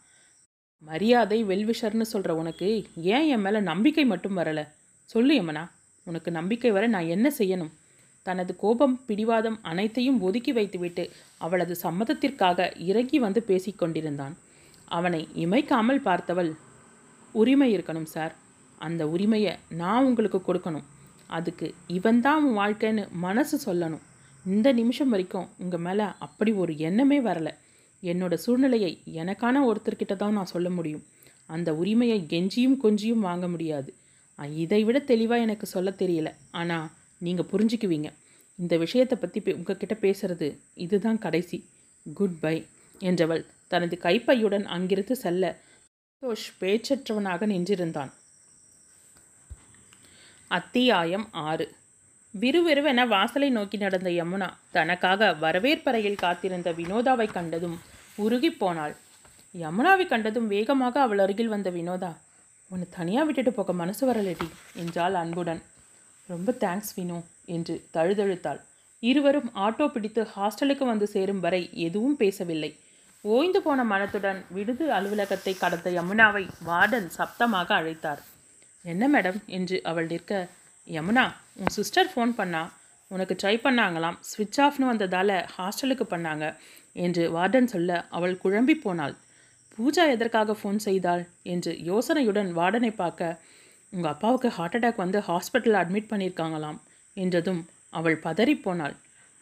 மரியாதை 0.79 1.45
வெல்விஷர்னு 1.45 2.01
சொல்கிற 2.01 2.35
உனக்கு 2.35 2.87
ஏன் 2.95 3.27
என் 3.27 3.41
மேலே 3.41 3.59
நம்பிக்கை 3.59 4.05
மட்டும் 4.05 4.37
வரலை? 4.37 4.67
சொல்லு 5.05 5.41
எம்மனா 5.41 5.63
உனக்கு 6.03 6.31
நம்பிக்கை 6.31 6.71
வர 6.71 6.87
நான் 6.87 7.07
என்ன 7.07 7.31
செய்யணும்? 7.37 7.71
தனது 8.23 8.55
கோபம் 8.55 9.05
பிடிவாதம் 9.05 9.59
அனைத்தையும் 9.61 10.21
ஒதுக்கி 10.21 10.51
வைத்துவிட்டு 10.51 11.11
அவளது 11.37 11.75
சம்மதத்திற்காக 11.83 12.71
இறங்கி 12.77 13.19
வந்து 13.19 13.43
பேசிக்கொண்டிருந்தான் 13.47 14.35
அவனை 14.85 15.27
இமைக்காமல் 15.35 16.05
பார்த்தவள் 16.05 16.51
உரிமை 17.31 17.75
இருக்கணும் 17.77 18.09
சார். 18.15 18.35
அந்த 18.77 19.07
உரிமையை 19.07 19.55
நான் 19.69 20.05
உங்களுக்கு 20.05 20.41
கொடுக்கணும். 20.47 20.87
அதுக்கு 21.27 21.73
இவன்தான் 21.87 22.43
உன் 22.43 22.57
வாழ்க்கைன்னு 22.57 23.11
மனசு 23.11 23.73
சொல்லணும். 23.73 24.01
இந்த 24.45 24.67
நிமிஷம் 24.71 25.09
வரைக்கும் 25.09 25.49
உங்கள் 25.57 25.79
மேலே 25.79 26.05
அப்படி 26.19 26.51
ஒரு 26.51 26.73
எண்ணமே 26.77 27.19
வரலை. 27.21 27.53
என்னோட 28.03 28.33
சூழ்நிலையை 28.33 28.91
எனக்கான 29.13 29.61
ஒருத்தர்கிட்ட 29.69 30.15
தான் 30.15 30.33
நான் 30.33 30.53
சொல்ல 30.53 30.69
முடியும். 30.69 31.03
அந்த 31.45 31.69
உரிமையை 31.75 32.19
கெஞ்சியும் 32.21 32.77
கொஞ்சியும் 32.83 33.25
வாங்க 33.27 33.47
முடியாது. 33.47 33.89
இதை 34.63 34.83
விட 34.83 34.99
தெளிவாக 34.99 35.41
எனக்கு 35.41 35.65
சொல்ல 35.65 35.89
தெரியல. 35.97 36.29
ஆனால் 36.51 36.87
நீங்கள் 37.17 37.49
புரிஞ்சுக்குவீங்க. 37.51 38.09
இந்த 38.59 38.77
விஷயத்தை 38.77 39.17
பற்றி 39.17 39.53
உங்ககிட்ட 39.53 39.95
பேசுறது 40.01 40.47
இதுதான் 40.73 41.19
கடைசி. 41.19 41.59
குட் 42.05 42.39
பை 42.39 42.55
என்றவள் 43.01 43.43
தனது 43.67 43.97
கைப்பையுடன் 44.03 44.65
அங்கிருந்து 44.75 45.15
செல்ல 45.15 45.59
சந்தோஷ் 46.23 46.47
பேச்சற்றவனாக 46.61 47.47
நின்றிருந்தான். 47.53 48.11
அத்தியாயம் 50.47 51.27
ஆறு. 51.31 51.65
விறுவிறுவென 52.33 53.05
வாசலை 53.07 53.49
நோக்கி 53.49 53.77
நடந்த 53.77 54.09
யமுனா 54.09 54.47
தனக்காக 54.71 55.31
வரவேற்பறையில் 55.33 56.21
காத்திருந்த 56.23 56.69
வினோதாவை 56.71 57.27
கண்டதும் 57.31 57.77
உருகிப் 58.15 58.59
போனாள். 58.59 58.93
யமுனாவை 59.55 60.05
கண்டதும் 60.07 60.47
வேகமாக 60.47 61.01
அவள் 61.01 61.17
அருகில் 61.17 61.53
வந்த 61.53 61.69
வினோதா 61.69 62.11
உன்னை 62.71 62.87
தனியாக 62.89 63.25
விட்டுட்டு 63.25 63.51
போக 63.53 63.73
மனசு 63.73 64.03
வரலடி 64.09 64.47
என்றாள் 64.73 65.13
அன்புடன். 65.13 65.61
ரொம்ப 66.29 66.51
தேங்க்ஸ் 66.59 66.93
வினோ 66.97 67.19
என்று 67.45 67.73
தழுதழுத்தாள். 67.93 68.61
இருவரும் 69.03 69.49
ஆட்டோ 69.55 69.85
பிடித்து 69.87 70.21
ஹாஸ்டலுக்கு 70.35 70.85
வந்து 70.85 71.07
சேரும் 71.07 71.39
வரை 71.39 71.61
எதுவும் 71.87 72.17
பேசவில்லை. 72.17 72.71
ஓய்ந்து 73.23 73.59
போன 73.61 73.83
மனத்துடன் 73.83 74.39
விடுதி 74.49 74.85
அலுவலகத்தை 74.89 75.53
கடந்த 75.57 75.89
யமுனாவை 75.89 76.43
வார்டன் 76.65 77.09
சப்தமாக 77.17 77.69
அழைத்தார். 77.79 78.21
என்ன 78.85 79.03
மேடம்? 79.07 79.39
என்று 79.57 79.77
அவள் 79.83 80.05
நிற்க 80.05 80.47
யமுனா 80.87 81.23
உன் 81.59 81.73
சிஸ்டர் 81.75 82.09
ஃபோன் 82.11 82.31
பண்ணா 82.37 82.61
உனக்கு 83.11 83.33
ட்ரை 83.41 83.53
பண்ணாங்களாம். 83.63 84.17
ஸ்விட்ச் 84.29 84.59
ஆஃப்னு 84.65 84.85
வந்ததால் 84.89 85.35
ஹாஸ்டலுக்கு 85.55 86.05
பண்ணாங்க 86.13 86.45
என்று 86.95 87.23
வார்டன் 87.35 87.69
சொல்ல 87.73 87.99
அவள் 88.09 88.35
குழம்பி 88.43 88.75
போனாள். 88.85 89.15
பூஜா 89.75 90.03
எதற்காக 90.15 90.55
ஃபோன் 90.59 90.79
செய்தாள் 90.87 91.23
என்று 91.53 91.71
யோசனையுடன் 91.89 92.49
வார்டனை 92.51 92.91
பார்க்க 92.95 93.29
உங்கள் 93.93 94.11
அப்பாவுக்கு 94.11 94.49
ஹார்ட் 94.57 94.75
அட்டாக் 94.77 95.01
வந்து 95.03 95.19
ஹாஸ்பிட்டலில் 95.29 95.79
அட்மிட் 95.81 96.11
பண்ணியிருக்காங்களாம் 96.11 96.79
என்றதும் 97.17 97.61
அவள் 97.93 98.17
பதறிப்போனாள் 98.25 98.95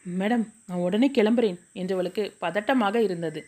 மேடம் 0.04 0.44
நான் 0.66 0.84
உடனே 0.86 1.08
கிளம்புறேன் 1.18 1.58
என்றவளுக்கு 1.80 2.22
பதட்டமாக 2.44 2.96
இருந்தது. 3.06 3.40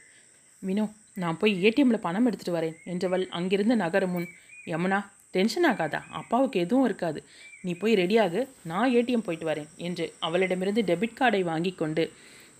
வினோ 0.62 0.84
நான் 1.22 1.38
போய் 1.40 1.54
ஏடிஎம்மில் 1.66 2.04
பணம் 2.06 2.26
எடுத்துகிட்டு 2.28 2.58
வரேன் 2.58 2.76
என்றவள் 2.92 3.24
அங்கிருந்து 3.38 3.76
நகரும் 3.76 4.14
முன் 4.16 4.28
யமுனா 4.66 4.98
டென்ஷன் 5.34 5.66
ஆகாதா? 5.66 6.00
அப்பாவுக்கு 6.10 6.60
எதுவும் 6.60 6.84
இருக்காது. 6.84 7.20
நீ 7.60 7.72
போய் 7.74 7.94
ரெடியாகு 7.94 8.40
நான் 8.64 8.92
ஏடிஎம் 8.92 9.26
போயிட்டு 9.26 9.46
வரேன் 9.48 9.68
என்று 9.76 10.04
அவளிடமிருந்து 10.18 10.82
டெபிட் 10.82 11.18
கார்டை 11.20 11.42
வாங்கி 11.42 11.72
கொண்டு 11.72 12.04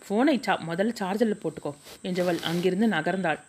ஃபோனை 0.05 0.35
சா 0.41 0.55
முதல்ல 0.69 0.93
சார்ஜரில் 1.01 1.43
போட்டுக்கோ 1.43 1.73
என்றவள் 2.03 2.41
அங்கிருந்து 2.43 2.87
நகர்ந்தாள். 2.89 3.41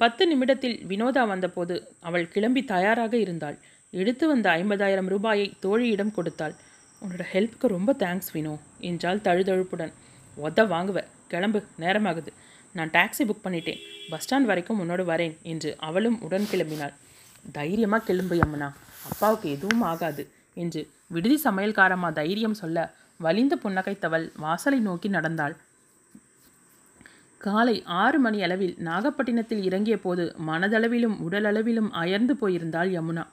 பத்து 0.00 0.26
நிமிடத்தில் 0.26 0.76
வினோதா 0.88 1.26
வந்தபோது 1.26 1.76
அவள் 2.00 2.28
கிளம்பி 2.28 2.64
தயாராக 2.64 3.16
இருந்தாள். 3.16 3.56
எடுத்து 3.92 4.24
வந்த 4.26 4.46
ஐம்பதாயிரம் 4.50 5.08
ரூபாயை 5.14 5.46
தோழியிடம் 5.62 6.12
கொடுத்தாள். 6.12 6.54
உன்னோட 7.02 7.24
ஹெல்ப்புக்கு 7.32 7.66
ரொம்ப 7.66 7.90
தேங்க்ஸ் 7.98 8.30
வினோ 8.32 8.54
என்றாள் 8.80 9.24
தழுதழுப்புடன். 9.24 9.92
உத 10.36 10.66
வாங்குவ. 10.74 10.98
கிளம்பு. 11.28 11.60
நேரமாகுது. 11.80 12.32
நான் 12.74 12.90
டாக்ஸி 12.90 13.22
புக் 13.30 13.44
பண்ணிட்டேன். 13.44 13.80
பஸ் 14.10 14.24
ஸ்டாண்ட் 14.24 14.48
வரைக்கும் 14.50 14.80
உன்னோடு 14.80 15.04
வரேன் 15.04 15.36
என்று 15.42 15.70
அவளும் 15.78 16.18
உடன் 16.22 16.48
கிளம்பினாள். 16.52 16.94
தைரியமாக 17.52 18.04
கிளம்பு 18.04 18.36
அம்மனா 18.36 18.68
அப்பாவுக்கு 19.10 19.48
எதுவும் 19.50 19.82
ஆகாது 19.82 20.24
என்று 20.54 20.80
விடுதி 21.06 21.40
சமையல்காரம்மா 21.44 22.12
தைரியம் 22.12 22.60
சொல்ல 22.60 22.78
வலிந்து 23.20 23.56
புன்னகைத்தவள் 23.56 24.26
வாசலை 24.36 24.78
நோக்கி 24.80 25.08
நடந்தாள். 25.08 25.56
காலை 27.40 27.74
ஆறு 27.84 28.18
மணி 28.18 28.42
அளவில் 28.42 28.74
நாகப்பட்டினத்தில் 28.78 29.62
இறங்கிய 29.62 29.96
போது 29.98 30.24
மனதளவிலும் 30.46 31.16
உடலளவிலும் 31.26 31.90
அயர்ந்து 31.90 32.34
போயிருந்தாள் 32.34 32.90
யமுனா. 32.96 33.24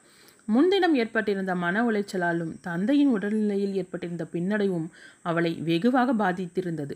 முன்தினம் 0.46 0.96
ஏற்பட்டிருந்த 0.96 1.56
மன 1.56 1.84
உளைச்சலாலும் 1.84 2.52
தந்தையின் 2.62 3.12
உடல்நிலையில் 3.18 3.74
ஏற்பட்டிருந்த 3.74 4.28
பின்னடைவும் 4.34 4.88
அவளை 5.22 5.52
வெகுவாக 5.62 6.14
பாதித்திருந்தது. 6.14 6.96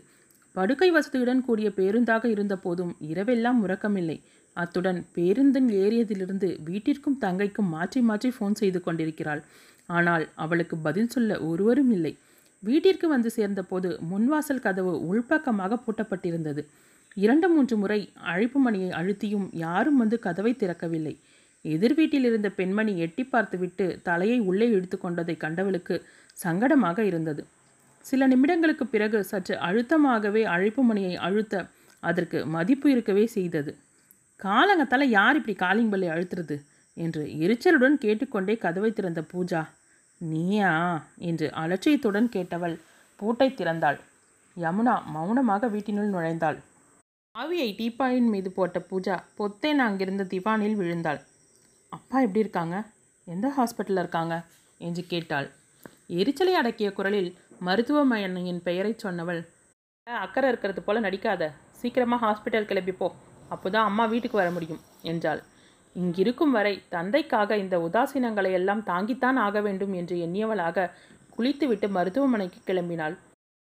படுக்கை 0.56 0.90
வசதியுடன் 0.92 1.42
கூடிய 1.42 1.70
பேருந்தாக 1.70 2.26
இருந்த 2.26 2.56
போதும் 2.56 2.96
இரவெல்லாம் 3.02 3.60
உறக்கமில்லை. 3.66 4.18
அத்துடன் 4.62 5.00
பேருந்தில் 5.16 5.70
ஏறியதிலிருந்து 5.84 6.48
வீட்டிற்கும் 6.68 7.20
தங்கைக்கும் 7.24 7.70
மாற்றி 7.76 8.00
மாற்றி 8.10 8.30
ஃபோன் 8.36 8.60
செய்து 8.62 8.80
கொண்டிருக்கிறாள். 8.82 9.42
ஆனால் 9.98 10.26
அவளுக்கு 10.44 10.76
பதில் 10.88 11.12
சொல்ல 11.14 11.38
ஒருவரும் 11.50 11.92
இல்லை. 11.98 12.14
வீட்டிற்கு 12.64 13.08
வந்து 13.14 13.30
சேர்ந்தபோது 13.38 13.90
முன்வாசல் 14.10 14.64
கதவு 14.66 14.94
உள்பக்கமாக 15.10 15.78
பூட்டப்பட்டிருந்தது. 15.86 16.62
இரண்டு 17.18 17.48
மூன்று 17.54 17.76
முறை 17.82 18.00
அழைப்பு 18.32 18.60
மணியை 18.66 18.90
அழுத்தியும் 19.00 19.48
யாரும் 19.64 20.00
வந்து 20.02 20.18
கதவை 20.26 20.52
திறக்கவில்லை. 20.62 21.14
எதிர் 21.66 21.96
வீட்டில் 22.00 22.28
இருந்த 22.30 22.50
பெண்மணி 22.60 22.94
எட்டி 23.06 23.24
பார்த்துவிட்டு 23.32 23.86
தலையை 24.08 24.38
உள்ளே 24.50 24.68
இழுத்து 24.76 24.98
கொண்டதை 25.00 25.36
கண்டவளுக்கு 25.44 25.96
சங்கடமாக 26.38 27.00
இருந்தது. 27.10 27.42
சில 28.06 28.28
நிமிடங்களுக்கு 28.34 28.86
பிறகு 28.94 29.20
சற்று 29.32 29.56
அழுத்தமாகவே 29.68 30.44
அழைப்பு 30.54 30.84
மணியை 30.90 31.16
அழுத்த 31.28 31.64
அதற்கு 32.04 32.40
மதிப்பு 32.56 32.88
இருக்கவே 32.94 33.26
செய்தது. 33.36 33.72
காலங்கத்தால் 34.44 35.08
யார் 35.08 35.36
இப்படி 35.36 35.56
காலிங் 35.58 35.90
பல்லை 35.90 36.10
அழுத்துறது? 36.10 36.66
என்று 36.94 37.24
எரிச்சலுடன் 37.26 37.94
கேட்டுக்கொண்டே 37.94 38.58
கதவை 38.58 38.92
திறந்த 38.92 39.22
பூஜா. 39.22 39.68
நீயா? 40.18 41.04
என்று 41.16 41.48
அலட்சியத்துடன் 41.48 42.30
கேட்டவள் 42.36 42.80
பூட்டை 43.16 43.50
திறந்தாள். 43.50 44.00
யமுனா 44.58 45.04
மௌனமாக 45.06 45.68
வீட்டினுள் 45.68 46.12
நுழைந்தாள். 46.12 46.58
ஆவியை 47.40 47.70
டீப்பாயின் 47.80 48.30
மீது 48.30 48.52
போட்ட 48.52 48.86
பூஜா 48.90 49.16
பொத்தேன் 49.38 49.82
அங்கிருந்த 49.88 50.24
திவானில் 50.24 50.76
விழுந்தாள். 50.76 51.20
அப்பா 51.90 52.20
எப்படி 52.20 52.40
இருக்காங்க? 52.40 52.84
எந்த 53.26 53.54
ஹாஸ்பிட்டலில் 53.58 54.02
இருக்காங்க? 54.04 54.46
என்று 54.78 55.04
கேட்டாள். 55.04 55.48
எரிச்சலை 56.08 56.54
அடக்கிய 56.54 56.94
குரலில் 56.94 57.38
மருத்துவமனையின் 57.60 58.62
பெயரைச் 58.64 59.06
சொன்னவள் 59.06 59.42
அக்கறை 60.04 60.50
இருக்கிறது 60.50 60.82
போல 60.82 61.00
நடிக்காத. 61.00 61.52
சீக்கிரமாக 61.72 62.26
ஹாஸ்பிட்டல் 62.26 62.70
கிளம்பிப்போ 62.70 63.08
அப்போதான் 63.54 63.88
அம்மா 63.90 64.06
வீட்டுக்கு 64.06 64.38
வர 64.38 64.52
முடியும் 64.52 64.82
என்றாள். 65.02 65.42
இங்கிருக்கும் 65.96 66.54
வரை 66.58 66.74
தந்தைக்காக 66.90 67.58
இந்த 67.58 67.76
உதாசீனங்களை 67.80 68.52
எல்லாம் 68.52 68.84
தாங்கித்தான் 68.86 69.38
ஆக 69.46 69.62
வேண்டும் 69.62 69.94
என்று 69.94 70.18
எண்ணியவளாக 70.18 70.90
குளித்துவிட்டு 71.30 71.90
மருத்துவமனைக்கு 71.90 72.60
கிளம்பினாள். 72.66 73.16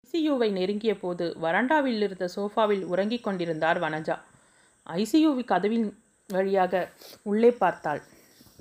ஐசியூவை 0.07 0.51
நெருங்கிய 0.51 0.93
போது 0.99 1.25
வராண்டாவில் 1.41 2.01
இருந்த 2.01 2.25
சோஃபாவில் 2.35 2.83
உறங்கிக் 2.83 3.23
கொண்டிருந்தார் 3.23 3.79
வனஜா. 3.79 4.15
ஐசியூவி 4.87 5.43
கதவின் 5.45 5.87
வழியாக 6.29 6.89
உள்ளே 7.23 7.51
பார்த்தாள். 7.51 8.01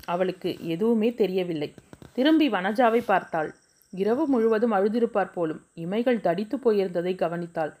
அவளுக்கு 0.05 0.49
எதுவுமே 0.67 1.13
தெரியவில்லை. 1.13 1.69
திரும்பி 2.13 2.47
வனஜாவை 2.49 3.01
பார்த்தாள். 3.05 3.49
இரவு 3.93 4.23
முழுவதும் 4.27 4.73
அழுதிருப்பார் 4.73 5.33
போலும் 5.33 5.61
இமைகள் 5.75 6.19
தடித்து 6.19 6.57
போயிருந்ததை 6.57 7.13
கவனித்தாள். 7.15 7.73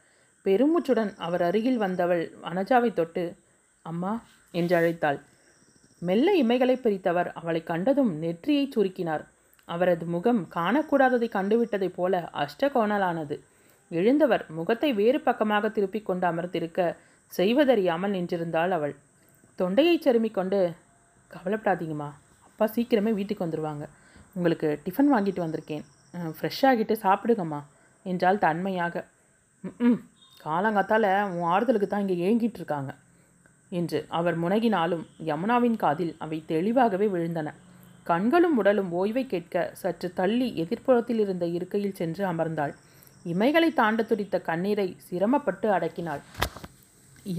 பெருமூச்சுடன் 0.45 1.11
அவர் 1.25 1.43
அருகில் 1.47 1.79
வந்தவள் 1.83 2.23
வனஜாவை 2.43 2.89
தொட்டு 2.93 3.23
அம்மா 3.85 4.13
என்று 4.53 4.75
அழைத்தாள். 4.79 5.19
மெல்ல 6.01 6.27
இமைகளை 6.41 6.75
பிரித்தவர் 6.81 7.29
அவளை 7.39 7.61
கண்டதும் 7.63 8.11
நெற்றியை 8.23 8.65
சுருக்கினார். 8.75 9.23
அவரது 9.67 10.05
முகம் 10.15 10.41
காணக்கூடாததை 10.55 11.27
கண்டுவிட்டதைப் 11.35 11.95
போல 11.97 12.13
அஷ்டகோணலானது. 12.43 13.35
எழுந்தவர் 13.91 14.43
முகத்தை 14.57 14.89
வேறு 14.99 15.19
பக்கமாக 15.19 15.69
திருப்பிக் 15.69 16.07
கொண்டு 16.07 16.25
அமர்ந்திருக்க 16.27 16.79
செய்வதறியாமல் 17.33 18.15
நின்றிருந்தாள் 18.15 18.73
அவள். 18.77 18.95
தொண்டையை 19.59 19.95
செருமிக் 19.97 20.37
கொண்டு 20.37 20.59
கவலைப்படாதீங்கம்மா 21.31 22.09
அப்பா 22.47 22.65
சீக்கிரமே 22.75 23.11
வீட்டுக்கு 23.13 23.45
வந்துடுவாங்க 23.45 23.85
உங்களுக்கு 24.35 24.67
டிஃபன் 24.85 25.11
வாங்கிட்டு 25.13 25.41
வந்திருக்கேன். 25.43 25.83
ஃப்ரெஷ்ஷாகிட்டு 26.37 26.95
சாப்பிடுங்கம்மா 27.05 27.61
என்றால் 28.05 28.43
தன்மையாக. 28.45 29.03
ம் 29.87 29.99
காலங்காத்தால் 30.47 31.07
உன் 31.33 31.49
ஆறுதலுக்கு 31.53 31.87
தான் 31.89 32.03
இங்கே 32.05 32.17
ஏங்கிட்டு 32.27 32.59
இருக்காங்க 32.61 32.91
என்று 33.79 33.99
அவர் 34.17 34.35
முனகினாலும் 34.43 35.03
யமுனாவின் 35.29 35.77
காதில் 35.83 36.13
அவை 36.23 36.37
தெளிவாகவே 36.51 37.07
விழுந்தன. 37.13 37.47
கண்களும் 38.09 38.57
உடலும் 38.61 38.91
ஓய்வை 38.99 39.23
கேட்க 39.27 39.63
சற்று 39.81 40.07
தள்ளி 40.19 40.47
எதிர்ப்புறத்தில் 40.63 41.21
இருந்த 41.23 41.45
இருக்கையில் 41.57 41.97
சென்று 41.99 42.23
அமர்ந்தாள். 42.31 42.73
இமைகளை 43.25 43.69
தாண்ட 43.79 44.01
துடித்த 44.09 44.35
கண்ணீரை 44.49 44.87
சிரமப்பட்டு 45.07 45.67
அடக்கினாள். 45.77 46.21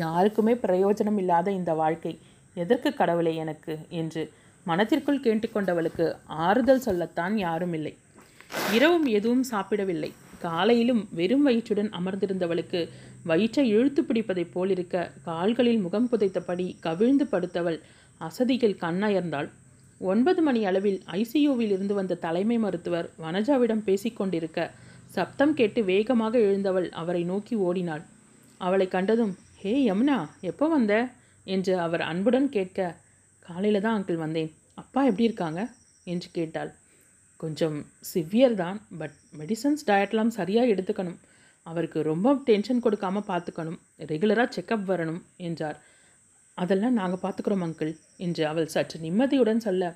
யாருக்குமே 0.03 0.55
பிரயோஜனம் 0.65 1.19
இல்லாத 1.23 1.49
இந்த 1.59 1.75
வாழ்க்கை 1.83 2.13
எதற்கு 2.57 2.91
கடவுளே 3.01 3.33
எனக்கு 3.45 3.75
என்று 4.01 4.23
மனத்திற்குள் 4.67 5.25
கேட்டுக்கொண்டவளுக்கு 5.27 6.07
ஆறுதல் 6.47 6.85
சொல்லத்தான் 6.87 7.35
யாரும் 7.47 7.75
இல்லை. 7.79 7.93
இரவும் 8.77 9.07
எதுவும் 9.19 9.45
சாப்பிடவில்லை. 9.53 10.11
காலையிலும் 10.47 11.03
வெறும் 11.19 11.45
வயிற்றுடன் 11.47 11.91
அமர்ந்திருந்தவளுக்கு 11.99 12.81
வயிற்றை 13.25 13.65
இழுத்து 13.69 14.03
பிடிப்பதைப் 14.03 14.53
போலிருக்க 14.55 14.97
கால்களில் 15.25 15.81
முகம் 15.81 16.09
புதைத்தபடி 16.09 16.67
கவிழ்ந்து 16.81 17.25
படுத்தவள் 17.33 17.79
அசதிகள் 18.21 18.81
கண்ணயர்ந்தாள். 18.81 19.49
ஒன்பது 20.01 20.41
மணி 20.43 20.61
அளவில் 20.65 20.99
ஐசியூவில் 21.21 21.73
இருந்து 21.75 21.95
வந்த 21.95 22.19
தலைமை 22.25 22.57
மருத்துவர் 22.59 23.07
வனஜாவிடம் 23.25 23.87
பேசிக்கொண்டிருக்க 23.87 24.61
சப்தம் 25.15 25.55
கேட்டு 25.55 25.81
வேகமாக 25.85 26.35
எழுந்தவள் 26.49 26.89
அவரை 27.03 27.23
நோக்கி 27.25 27.55
ஓடினாள். 27.67 28.03
அவளை 28.61 28.87
கண்டதும் 28.89 29.35
ஹே 29.63 29.73
யமுனா 29.91 30.19
எப்போ 30.51 30.67
வந்த? 30.69 30.95
என்று 31.47 31.75
அவர் 31.79 32.03
அன்புடன் 32.11 32.49
கேட்க 32.49 32.81
காலையில் 33.47 33.81
தான் 33.81 33.97
அங்கிள் 33.99 34.23
வந்தேன். 34.25 34.51
அப்பா 34.75 35.01
எப்படி 35.05 35.27
இருக்காங்க? 35.29 35.61
என்று 36.07 36.29
கேட்டாள். 36.33 36.71
கொஞ்சம் 37.41 37.77
சிவியர் 38.11 38.57
தான் 38.63 38.79
பட் 39.01 39.17
மெடிசன்ஸ் 39.41 39.87
டயட்லாம் 39.89 40.37
சரியாக 40.39 40.73
எடுத்துக்கணும். 40.75 41.19
அவருக்கு 41.67 41.99
ரொம்ப 42.11 42.33
டென்ஷன் 42.49 42.83
கொடுக்காம 42.85 43.23
பார்த்துக்கணும். 43.31 43.79
ரெகுலராக 44.13 44.49
செக்கப் 44.57 44.87
வரணும் 44.91 45.21
என்றார். 45.49 45.79
அதெல்லாம் 46.59 46.99
நாங்கள் 47.01 47.23
பார்த்துக்குறோம் 47.25 47.65
அங்கிள் 47.67 47.93
என்று 48.27 48.43
அவள் 48.51 48.73
சற்று 48.75 48.99
நிம்மதியுடன் 49.07 49.65
சொல்ல 49.67 49.93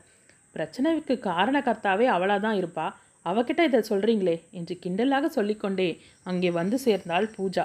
பிரச்சனைக்கு 0.55 1.14
காரணகர்த்தாவே 1.31 2.07
அவளாக 2.14 2.40
தான் 2.46 2.59
இருப்பா. 2.61 2.87
அவகிட்ட 3.26 3.61
இதை 3.68 3.81
சொல்கிறீங்களே 3.90 4.35
என்று 4.59 4.74
கிண்டலாக 4.85 5.26
சொல்லிக்கொண்டே 5.37 5.88
அங்கே 6.31 6.50
வந்து 6.59 6.76
சேர்ந்தாள் 6.87 7.26
பூஜா. 7.37 7.64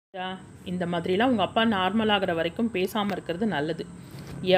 பூஜா 0.00 0.28
இந்த 0.72 0.84
மாதிரிலாம் 0.92 1.32
உங்கள் 1.32 1.46
அப்பா 1.48 1.62
நார்மலாகிற 1.76 2.32
வரைக்கும் 2.40 2.70
பேசாமல் 2.76 3.14
இருக்கிறது 3.16 3.46
நல்லது. 3.56 3.84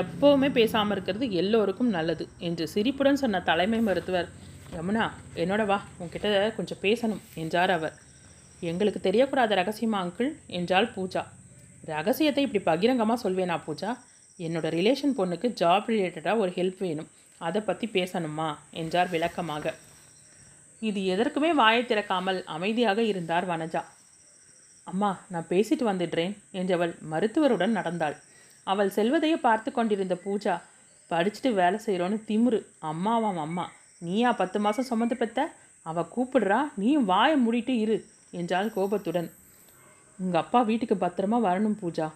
எப்போவுமே 0.00 0.48
பேசாமல் 0.58 0.94
இருக்கிறது 0.94 1.26
எல்லோருக்கும் 1.40 1.92
நல்லது 1.96 2.24
என்று 2.48 2.64
சிரிப்புடன் 2.74 3.20
சொன்ன 3.22 3.42
தலைமை 3.50 3.80
மருத்துவர் 3.88 4.30
யமுனா 4.76 5.04
என்னோட 5.34 5.66
வா 5.66 5.82
உன்கிட்ட 5.98 6.54
கொஞ்சம் 6.54 6.78
பேசணும் 6.82 7.22
என்றார் 7.34 7.70
அவர். 7.70 7.94
எங்களுக்கு 8.60 9.00
தெரியக்கூடாத 9.10 9.56
ரகசியமா 9.60 9.98
அங்கிள்? 10.04 10.30
என்றாள் 10.46 10.92
பூஜா. 10.96 11.22
ரகசியத்தை 11.84 12.42
இப்படி 12.44 12.64
பகிரங்கமாக 12.64 13.28
சொல்வேனா 13.28 13.56
பூஜா? 13.66 13.90
என்னோட 14.38 14.66
ரிலேஷன் 14.78 15.16
பொண்ணுக்கு 15.18 15.48
ஜாப் 15.60 15.88
ரிலேட்டடாக 15.92 16.36
ஒரு 16.38 16.50
ஹெல்ப் 16.50 16.78
வேணும். 16.78 17.08
அதை 17.38 17.60
பற்றி 17.60 17.90
பேசணுமா? 17.92 18.56
என்றார் 18.70 19.08
விளக்கமாக. 19.08 19.74
இது 20.80 21.00
எதற்குமே 21.00 21.50
வாயை 21.54 21.82
திறக்காமல் 21.82 22.44
அமைதியாக 22.44 23.02
இருந்தார் 23.02 23.48
வனஜா. 23.48 23.84
அம்மா 24.84 25.10
நான் 25.28 25.48
பேசிட்டு 25.48 25.84
வந்துடுறேன் 25.90 26.36
என்றவள் 26.52 26.98
மருத்துவருடன் 27.00 27.70
நடந்தாள். 27.70 28.16
அவள் 28.64 28.90
செல்வதையே 28.90 29.36
பார்த்து 29.36 29.72
கொண்டிருந்த 29.72 30.14
பூஜா 30.24 30.60
படிச்சுட்டு 31.10 31.52
வேலை 31.52 31.78
செய்கிறோன்னு 31.86 32.18
திமிரு 32.28 32.58
அம்மாவாம் 32.82 33.40
அம்மா. 33.46 33.66
நீயா 34.02 34.30
பத்து 34.32 34.58
மாதம் 34.60 34.86
சுமந்து 34.90 35.16
பெத்த? 35.16 35.40
அவள் 35.86 36.12
கூப்பிடுறா 36.14 36.58
நீயும் 36.74 37.04
வாயை 37.04 37.34
மூடிட்டு 37.44 37.74
இரு 37.84 37.96
என்றாள் 38.30 38.70
கோபத்துடன். 38.72 39.28
உங்கள் 40.18 40.40
அப்பா 40.40 40.60
வீட்டுக்கு 40.62 40.94
பத்திரமா 40.94 41.38
வரணும் 41.46 41.76
பூஜா. 41.80 42.06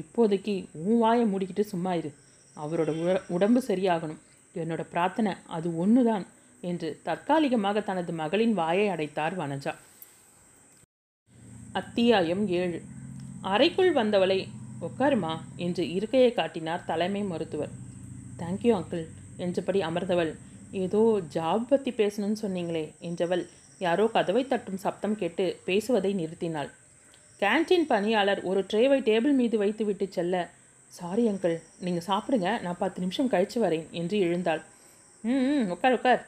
இப்போதைக்கு 0.00 0.54
உன் 0.84 0.98
வாயை 0.98 1.24
மூடிக்கிட்டு 1.32 1.64
சும்மா 1.72 1.92
இரு. 1.94 2.10
அவரோட 2.56 3.20
உடம்பு 3.28 3.62
சரியாகணும். 3.68 4.20
என்னோட 4.54 4.82
பிரார்த்தனை 4.92 5.34
அது 5.46 5.68
ஒன்று 5.76 6.04
தான் 6.04 6.24
என்று 6.60 6.88
தற்காலிகமாக 7.02 7.80
தனது 7.80 8.12
மகளின் 8.12 8.54
வாயை 8.60 8.86
அடைத்தார் 8.88 9.38
வனஜா. 9.38 9.74
அத்தியாயம் 11.72 12.44
ஏழு. 12.60 12.80
அறைக்குள் 13.52 13.92
வந்தவளை 13.92 14.38
உட்காருமா 14.80 15.34
என்று 15.56 15.82
இருக்கையை 15.92 16.32
காட்டினார் 16.32 16.88
தலைமை 16.92 17.22
மருத்துவர். 17.22 17.72
தேங்க்யூ 18.38 18.74
அங்கிள் 18.80 19.06
என்றபடி 19.36 19.80
அமர்ந்தவள் 19.80 20.32
ஏதோ 20.82 21.02
ஜாப் 21.34 21.68
பற்றி 21.70 21.90
பேசணும்னு 22.00 22.38
சொன்னீங்களே 22.42 22.84
என்றவள் 23.08 23.44
யாரோ 23.78 24.04
கதவை 24.16 24.42
தட்டும் 24.46 24.82
சப்தம் 24.84 25.16
கேட்டு 25.20 25.44
பேசுவதை 25.66 26.12
நிறுத்தினாள். 26.20 26.70
கேன்டீன் 27.42 27.86
பணியாளர் 27.92 28.40
ஒரு 28.50 28.60
ட்ரேவை 28.70 28.98
டேபிள் 29.08 29.34
மீது 29.40 29.56
வைத்து 29.62 29.84
விட்டு 29.84 30.06
செல்ல 30.16 30.44
சாரி 30.92 31.24
அங்கிள் 31.30 31.56
நீங்கள் 31.84 32.06
சாப்பிடுங்க 32.10 32.48
நான் 32.64 32.80
பத்து 32.82 32.98
நிமிஷம் 33.04 33.30
கழித்து 33.32 33.58
வரேன் 33.64 33.86
என்று 34.00 34.16
எழுந்தாள். 34.26 34.62
ம் 35.24 35.70
உட்கார் 35.74 35.96
உட்கார். 35.96 36.22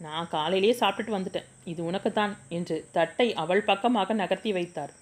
நான் 0.00 0.30
காலையிலேயே 0.34 0.74
சாப்பிட்டுட்டு 0.80 1.16
வந்துட்டேன். 1.16 1.48
இது 1.72 1.80
உனக்குத்தான் 1.90 2.34
என்று 2.58 2.76
தட்டை 2.96 3.26
அவள் 3.42 3.68
பக்கமாக 3.70 4.14
நகர்த்தி 4.22 4.52
வைத்தார். 4.58 4.92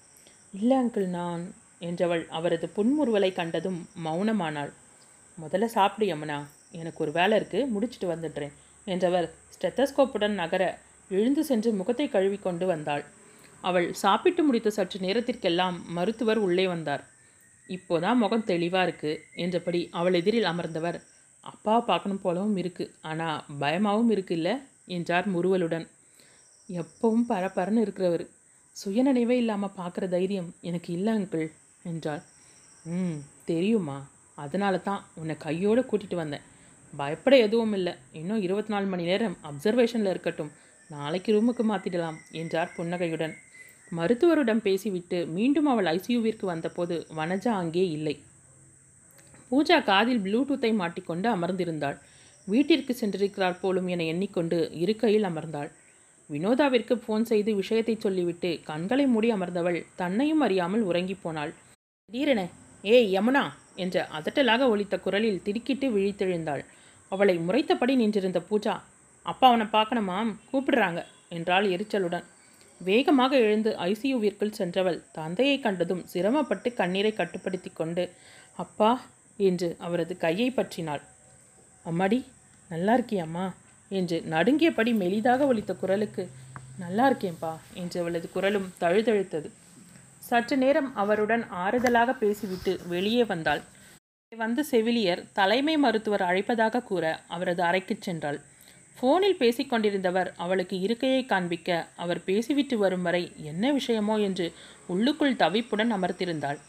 இல்லை 0.53 0.77
அங்கிள் 0.77 1.07
நான் 1.17 1.43
என்றவள் 1.89 2.23
அவரது 2.37 2.67
புன்முறுவலை 2.77 3.31
கண்டதும் 3.33 3.79
மௌனமானாள். 4.05 4.71
முதல்ல 5.37 5.69
சாப்பிடு 5.77 6.07
யமுனா. 6.11 6.39
எனக்கு 6.79 6.99
ஒரு 7.03 7.11
வேலை 7.19 7.35
இருக்குது 7.39 7.69
முடிச்சிட்டு 7.75 8.07
வந்துடுறேன். 8.13 8.55
என்றவர் 8.87 9.27
ஸ்டெத்தஸ்கோப்புடன் 9.55 10.35
நகர 10.41 10.63
எழுந்து 11.11 11.43
சென்று 11.43 11.69
முகத்தை 11.73 12.05
கழுவி 12.09 12.37
கொண்டு 12.39 12.65
வந்தாள். 12.65 13.03
அவள் 13.63 13.87
சாப்பிட்டு 14.01 14.41
முடித்த 14.43 14.69
சற்று 14.69 14.97
நேரத்திற்கெல்லாம் 15.05 15.77
மருத்துவர் 15.95 16.39
உள்ளே 16.45 16.65
வந்தார். 16.67 17.03
இப்போதான் 17.69 18.19
முகம் 18.23 18.45
தெளிவாக 18.45 18.85
இருக்கு 18.87 19.11
என்றபடி 19.35 19.81
அவள் 19.91 20.17
எதிரில் 20.19 20.49
அமர்ந்தவர் 20.51 20.97
அப்பாவை 21.43 21.81
பார்க்கணும் 21.85 22.23
போலவும் 22.23 22.57
இருக்கு 22.61 22.85
ஆனால் 23.01 23.43
பயமாகவும் 23.59 24.11
இருக்குல்ல 24.15 24.49
என்றார் 24.95 25.27
முறுவலுடன். 25.27 25.85
எப்பவும் 26.69 27.25
பரபரன்னு 27.29 27.83
இருக்கிறவர் 27.85 28.25
சுயநினைவே 28.75 29.35
இல்லாமல் 29.43 29.75
பார்க்குற 29.77 30.05
தைரியம் 30.07 30.49
எனக்கு 30.61 30.89
இல்லை 30.93 31.13
அங்கிள் 31.13 31.47
என்றாள். 31.83 32.21
ம் 32.85 33.19
தெரியுமா 33.45 33.97
அதனால 34.37 34.75
தான் 34.79 35.01
உன்னை 35.15 35.35
கையோடு 35.37 35.81
கூட்டிகிட்டு 35.81 36.17
வந்தேன். 36.21 36.45
பயப்பட 36.93 37.35
எதுவும் 37.45 37.73
இல்லை. 37.73 37.91
இன்னும் 38.13 38.41
இருபத்தி 38.45 38.71
நாலு 38.73 38.87
மணி 38.87 39.03
நேரம் 39.03 39.35
அப்சர்வேஷனில் 39.49 40.11
இருக்கட்டும். 40.11 40.51
நாளைக்கு 40.89 41.29
ரூமுக்கு 41.35 41.63
மாற்றிடலாம் 41.71 42.17
என்றார் 42.33 42.73
புன்னகையுடன். 42.77 43.33
மருத்துவரிடம் 43.91 44.63
பேசிவிட்டு 44.65 45.19
மீண்டும் 45.35 45.69
அவள் 45.71 45.89
ஐசியூவிற்கு 45.93 46.45
வந்தபோது 46.51 46.95
வனஜா 47.19 47.51
அங்கே 47.61 47.85
இல்லை. 47.97 48.15
பூஜா 49.51 49.77
காதில் 49.83 50.23
ப்ளூடூத்தை 50.25 50.71
மாட்டிக்கொண்டு 50.81 51.27
அமர்ந்திருந்தாள். 51.35 51.97
வீட்டிற்கு 52.47 52.93
சென்றிருக்கிறார் 52.93 53.61
போலும் 53.61 53.87
என 53.93 54.05
எண்ணிக்கொண்டு 54.11 54.57
இருக்கையில் 54.83 55.27
அமர்ந்தாள். 55.29 55.69
வினோதாவிற்கு 56.29 56.95
ஃபோன் 57.03 57.23
செய்து 57.23 57.51
விஷயத்தை 57.61 57.95
சொல்லிவிட்டு 57.97 58.49
கண்களை 58.67 59.05
மூடி 59.05 59.29
அமர்ந்தவள் 59.35 59.79
தன்னையும் 59.95 60.43
அறியாமல் 60.47 60.83
உறங்கிப் 60.89 61.23
போனாள். 61.23 61.51
திடீரென 62.09 62.41
ஏய் 62.87 63.09
யமுனா! 63.15 63.43
என்ற 63.75 63.97
அதட்டலாக 64.17 64.67
ஒலித்த 64.73 64.95
குரலில் 64.97 65.41
திடுக்கிட்டு 65.45 65.87
விழித்தெழுந்தாள். 65.95 66.63
அவளை 67.09 67.35
முறைத்தபடி 67.39 67.93
நின்றிருந்த 68.01 68.39
பூஜா 68.49 68.75
அப்பா 69.25 69.45
அவனை 69.47 69.65
பார்க்கணுமாம் 69.71 70.29
கூப்பிடுறாங்க 70.49 70.99
என்றாள் 71.37 71.65
எரிச்சலுடன். 71.75 72.25
வேகமாக 72.81 73.33
எழுந்து 73.37 73.71
ஐசியூவிற்குள் 73.87 74.57
சென்றவள் 74.57 74.99
தந்தையை 75.11 75.55
கண்டதும் 75.59 76.03
சிரமப்பட்டு 76.05 76.69
கண்ணீரை 76.73 77.11
கட்டுப்படுத்தி 77.13 77.71
கொண்டு 77.73 78.03
அப்பா 78.55 78.91
என்று 79.39 79.69
அவரது 79.77 80.13
கையை 80.17 80.49
பற்றினாள். 80.51 81.03
அம்மாடி 81.85 82.19
நல்லா 82.69 82.93
இருக்கியாம்மா 82.97 83.45
என்று 83.91 84.17
நடுங்கியபடி 84.29 84.91
மெலிதாக 85.01 85.45
ஒலித்த 85.51 85.73
குரலுக்கு 85.73 86.23
நல்லா 86.77 87.05
இருக்கேன்பா 87.09 87.53
என்று 87.73 87.97
அவளது 88.01 88.27
குரலும் 88.31 88.67
தழுதழுத்தது. 88.81 89.49
சற்று 90.27 90.55
நேரம் 90.57 90.89
அவருடன் 90.95 91.43
ஆறுதலாக 91.63 92.13
பேசிவிட்டு 92.13 92.71
வெளியே 92.87 93.23
வந்தாள். 93.23 93.61
வந்து 94.31 94.63
செவிலியர் 94.63 95.21
தலைமை 95.33 95.77
மருத்துவர் 95.77 96.21
அழைப்பதாக 96.21 96.81
கூற 96.83 97.03
அவரது 97.27 97.61
அறைக்குச் 97.63 98.03
சென்றாள். 98.05 98.37
ஃபோனில் 98.97 99.37
பேசிக்கொண்டிருந்தவர் 99.39 100.29
அவளுக்கு 100.37 100.75
இருக்கையை 100.79 101.25
காண்பிக்க 101.25 101.69
அவர் 101.95 102.23
பேசிவிட்டு 102.23 102.77
வரும் 102.77 103.01
வரை 103.01 103.21
என்ன 103.43 103.71
விஷயமோ 103.73 104.15
என்று 104.21 104.45
உள்ளுக்குள் 104.87 105.35
தவிப்புடன் 105.35 105.93
அமர்த்திருந்தாள் 105.93 106.59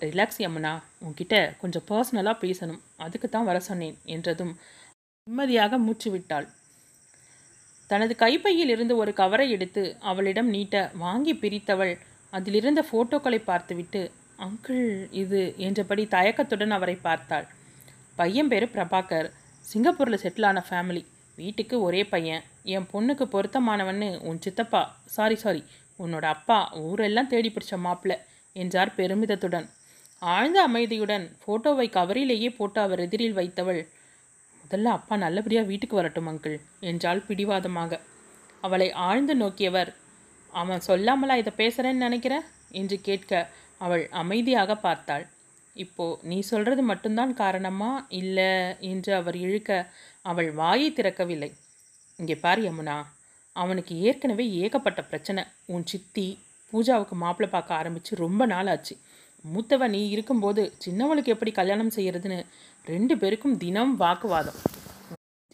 ரிலாக்ஸ் 0.00 0.40
யமுனா 0.40 0.72
உன்கிட்ட 1.04 1.34
கொஞ்சம் 1.60 1.86
பர்சனலாக 1.88 2.36
பேசணும் 2.40 2.80
அதுக்கு 2.96 3.28
தான் 3.28 3.44
வர 3.44 3.60
சொன்னேன் 3.60 3.98
என்றதும் 4.06 4.54
நிம்மதியாக 5.26 5.78
மூச்சு 5.78 6.10
விட்டாள் 6.10 6.48
தனது 7.90 8.16
கைப்பையில் 8.16 8.68
இருந்து 8.68 8.96
ஒரு 8.96 9.12
கவரை 9.12 9.50
எடுத்து 9.50 9.82
அவளிடம் 10.02 10.48
நீட்ட 10.48 10.76
வாங்கி 10.98 11.34
பிரித்தவள் 11.34 11.94
அதிலிருந்த 12.32 12.84
ஃபோட்டோக்களை 12.90 13.40
பார்த்துவிட்டு 13.44 14.02
அங்கிள் 14.44 14.86
இது 15.22 15.40
என்றபடி 15.66 16.04
தயக்கத்துடன் 16.14 16.74
அவரை 16.76 16.94
பார்த்தாள். 17.06 17.46
பையன் 18.18 18.50
பேர் 18.52 18.72
பிரபாகர். 18.74 19.28
சிங்கப்பூரில் 19.64 20.22
செட்டில் 20.22 20.46
ஆன 20.50 20.62
ஃபேமிலி 20.68 21.02
வீட்டுக்கு 21.38 21.76
ஒரே 21.86 22.02
பையன். 22.12 22.42
என் 22.74 22.88
பொண்ணுக்கு 22.92 23.24
பொருத்தமானவன்னு 23.34 24.08
உன் 24.28 24.40
சித்தப்பா 24.46 24.82
சாரி 25.16 25.36
சாரி 25.44 25.62
உன்னோட 25.98 26.26
அப்பா 26.36 26.58
ஊரெல்லாம் 26.86 27.30
தேடி 27.32 27.48
பிடிச்ச 27.54 27.76
மாப்பிள்ள 27.86 28.14
என்றார் 28.56 28.92
பெருமிதத்துடன். 28.98 29.66
ஆழ்ந்த 30.22 30.58
அமைதியுடன் 30.68 31.24
ஃபோட்டோவை 31.42 31.86
கவரிலேயே 31.96 32.50
போட்டு 32.56 32.78
அவர் 32.80 33.02
எதிரில் 33.06 33.38
வைத்தவள் 33.38 33.80
முதல்ல 34.64 34.90
அப்பா 34.98 35.14
நல்லபடியாக 35.24 35.68
வீட்டுக்கு 35.70 35.98
வரட்டும் 35.98 36.28
அங்கிள் 36.30 36.56
என்றாள் 36.90 37.22
பிடிவாதமாக. 37.28 37.92
அவளை 38.60 38.88
ஆழ்ந்து 39.06 39.34
நோக்கியவர் 39.42 39.90
அவன் 40.52 40.82
சொல்லாமலா 40.88 41.34
இதை 41.42 41.52
பேசுகிறேன்னு 41.56 42.04
நினைக்கிறேன் 42.06 42.44
என்று 42.80 42.96
கேட்க 43.08 43.32
அவள் 43.84 44.04
அமைதியாக 44.22 44.76
பார்த்தாள். 44.86 45.24
இப்போ 45.76 46.04
நீ 46.30 46.38
சொல்கிறது 46.50 46.82
மட்டும்தான் 46.90 47.32
காரணமா? 47.42 47.90
இல்லை 48.20 48.50
என்று 48.90 49.10
அவர் 49.20 49.36
இழுக்க 49.46 49.70
அவள் 50.30 50.50
வாயை 50.60 50.88
திறக்கவில்லை. 50.92 51.50
இங்கே 52.18 52.36
பார் 52.44 52.62
யமுனா 52.64 52.96
அவனுக்கு 53.56 53.94
ஏற்கனவே 54.08 54.44
ஏகப்பட்ட 54.62 55.00
பிரச்சனை. 55.10 55.42
உன் 55.74 55.86
சித்தி 55.92 56.26
பூஜாவுக்கு 56.72 57.14
மாப்பிள்ளை 57.22 57.50
பார்க்க 57.54 57.80
ஆரம்பித்து 57.80 58.22
ரொம்ப 58.24 58.42
நாள் 58.52 58.70
ஆச்சு 58.72 58.94
மூத்தவ 59.44 59.86
நீ 59.94 60.00
இருக்கும்போது 60.14 60.62
சின்னவளுக்கு 60.84 61.32
எப்படி 61.34 61.52
கல்யாணம் 61.58 61.94
செய்கிறதுன்னு 61.96 62.38
ரெண்டு 62.84 63.14
பேருக்கும் 63.20 63.56
தினம் 63.62 63.94
வாக்குவாதம். 64.02 64.58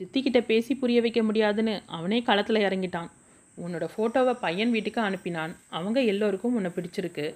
சித்திக்கிட்ட 0.00 0.40
பேசி 0.50 0.72
புரிய 0.80 1.00
வைக்க 1.04 1.20
முடியாதுன்னு 1.22 1.74
அவனே 1.96 2.18
களத்தில் 2.28 2.64
இறங்கிட்டான். 2.66 3.10
உன்னோட 3.58 3.84
ஃபோட்டோவை 3.92 4.34
பையன் 4.44 4.72
வீட்டுக்கு 4.76 5.00
அனுப்பினான். 5.08 5.52
அவங்க 5.78 5.98
எல்லோருக்கும் 6.12 6.56
உன்னை 6.58 6.70
பிடிச்சிருக்கு. 6.76 7.26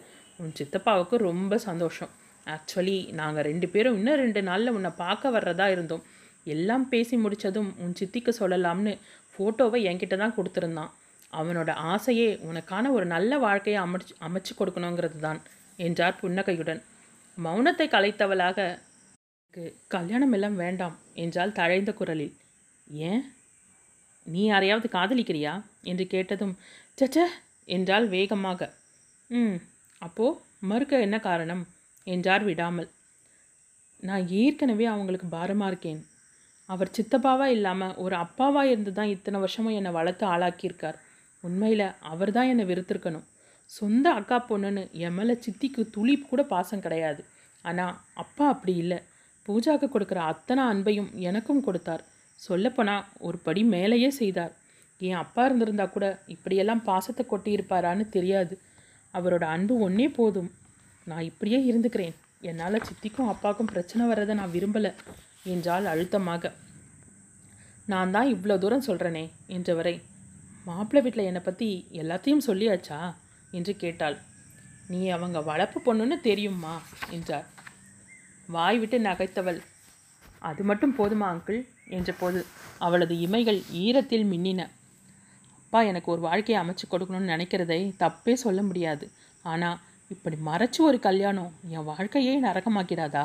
உன் 0.41 0.55
சித்தப்பாவுக்கு 0.59 1.17
ரொம்ப 1.29 1.55
சந்தோஷம். 1.59 2.13
ஆக்சுவலி 2.47 2.97
நாங்கள் 3.13 3.45
ரெண்டு 3.45 3.67
பேரும் 3.69 3.97
இன்னும் 3.97 4.15
ரெண்டு 4.15 4.41
நாளில் 4.43 4.71
உன்னை 4.71 4.91
பார்க்க 4.97 5.31
வர்றதா 5.31 5.67
இருந்தோம். 5.71 6.05
எல்லாம் 6.47 6.89
பேசி 6.89 7.17
முடித்ததும் 7.17 7.71
உன் 7.79 7.97
சித்திக்கு 8.01 8.33
சொல்லலாம்னு 8.39 8.93
ஃபோட்டோவை 9.35 9.81
என்கிட்ட 9.91 10.17
தான் 10.17 10.37
கொடுத்துருந்தான். 10.37 10.93
அவனோட 11.33 11.71
ஆசையே 11.93 12.29
உனக்கான 12.43 12.91
ஒரு 12.91 13.07
நல்ல 13.07 13.33
வாழ்க்கையை 13.39 13.81
அமைச்சு 13.83 14.15
அமைச்சு 14.21 14.53
கொடுக்கணுங்கிறது 14.59 15.19
தான் 15.19 15.41
என்றார் 15.79 16.21
புன்னகையுடன். 16.21 16.81
மௌனத்தை 17.39 17.87
கலைத்தவளாக 17.89 18.59
"எனக்கு 19.55 19.65
கல்யாணம் 19.87 20.33
எல்லாம் 20.33 20.57
வேண்டாம் 20.57 20.97
என்றால் 21.15 21.53
தழைந்த 21.53 21.91
குரலில். 21.93 22.35
ஏன்? 23.07 23.23
நீ 24.27 24.43
யாரையாவது 24.45 24.89
காதலிக்கிறியா? 24.93 25.53
என்று 25.83 26.05
கேட்டதும் 26.07 26.55
சச்ச 26.99 27.19
என்றால் 27.69 28.07
வேகமாக. 28.09 28.61
ம் 29.31 29.57
அப்போ 30.03 30.27
மறுக்க 30.71 31.01
என்ன 31.07 31.17
காரணம்? 31.19 31.63
என்றார் 32.07 32.45
விடாமல். 32.45 32.89
நான் 34.03 34.25
ஏற்கனவே 34.43 34.87
அவங்களுக்கு 34.93 35.27
பாரமாக 35.37 35.71
இருக்கேன். 35.73 36.01
அவர் 36.69 36.95
சித்தப்பாவாக 36.97 37.55
இல்லாமல் 37.57 37.97
ஒரு 38.05 38.15
அப்பாவாக 38.25 38.71
இருந்து 38.73 38.93
தான் 38.93 39.13
இத்தனை 39.15 39.39
வருஷமும் 39.41 39.77
என்னை 39.79 39.91
வளர்த்து 39.99 40.25
ஆளாக்கியிருக்கார். 40.27 40.99
உண்மையில் 41.45 41.87
அவர் 42.13 42.33
தான் 42.37 42.51
என்னை 42.53 42.65
வெறுத்திருக்கணும். 42.71 43.27
சொந்த 43.71 44.07
அக்கா 44.19 44.39
பொண்ணுன்னு 44.49 44.83
என் 45.05 45.17
மேலே 45.19 45.35
சித்திக்கு 45.45 45.83
துளி 45.91 46.15
கூட 46.21 46.43
பாசம் 46.53 46.85
கிடையாது. 46.87 47.23
ஆனால் 47.65 47.95
அப்பா 48.15 48.45
அப்படி 48.49 48.75
இல்லை. 48.77 48.99
பூஜாக்கு 49.49 49.87
கொடுக்குற 49.93 50.21
அத்தனை 50.33 50.63
அன்பையும் 50.73 51.11
எனக்கும் 51.29 51.65
கொடுத்தார். 51.67 52.03
சொல்லப்போனால் 52.39 53.07
ஒரு 53.19 53.39
படி 53.39 53.63
மேலேயே 53.75 54.11
செய்தார். 54.21 54.53
என் 55.01 55.21
அப்பா 55.25 55.43
இருந்திருந்தா 55.45 55.87
கூட 55.87 56.07
இப்படியெல்லாம் 56.27 56.83
பாசத்தை 56.91 57.25
கொட்டியிருப்பாரான்னு 57.27 58.07
தெரியாது. 58.09 58.55
அவரோட 59.15 59.45
அன்பு 59.45 59.79
ஒன்றே 59.79 60.09
போதும். 60.09 60.51
நான் 61.05 61.23
இப்படியே 61.23 61.73
இருந்துக்கிறேன். 61.73 62.15
என்னால் 62.41 62.85
சித்திக்கும் 62.85 63.29
அப்பாவுக்கும் 63.29 63.67
பிரச்சனை 63.67 64.07
வர்றதை 64.07 64.35
நான் 64.35 64.53
விரும்பலை 64.53 64.93
என்றால் 65.45 65.87
அழுத்தமாக. 65.87 66.53
நான் 67.87 68.11
தான் 68.11 68.35
இவ்வளோ 68.35 68.59
தூரம் 68.59 68.87
சொல்கிறேனே 68.87 69.31
என்றவரை. 69.49 70.01
மாப்பிள்ளை 70.65 71.03
வீட்டில் 71.03 71.25
என்னை 71.25 71.41
பற்றி 71.41 71.89
எல்லாத்தையும் 71.93 72.47
சொல்லியாச்சா? 72.47 73.15
என்று 73.51 73.77
கேட்டாள். 73.77 74.19
நீ 74.89 75.09
அவங்க 75.09 75.41
வளர்ப்பு 75.41 75.79
பொண்ணுன்னு 75.87 76.21
தெரியுமா 76.21 76.83
என்றார். 77.11 77.47
வாய் 78.47 78.79
விட்டு 78.79 78.99
நகைத்தவள். 78.99 79.61
அது 80.39 80.63
மட்டும் 80.65 80.97
போதுமா 80.99 81.27
அங்கிள்? 81.27 81.61
என்றபோது 81.89 82.45
அவளது 82.79 83.15
இமைகள் 83.15 83.63
ஈரத்தில் 83.73 84.27
மின்னின. 84.27 84.61
அப்பா 85.73 85.81
எனக்கு 85.89 86.09
ஒரு 86.11 86.21
வாழ்க்கையை 86.21 86.57
அமைச்சு 86.63 86.85
கொடுக்கணும்னு 86.93 87.33
நினைக்கிறதை 87.33 87.77
தப்பே 88.01 88.33
சொல்ல 88.33 88.61
முடியாது. 88.63 89.05
ஆனால் 89.43 89.77
இப்படி 90.09 90.37
மறைச்சு 90.47 90.81
ஒரு 90.87 90.99
கல்யாணம் 90.99 91.53
என் 91.75 91.85
வாழ்க்கையே 91.85 92.33
நரகமாக்கிறாதா? 92.43 93.23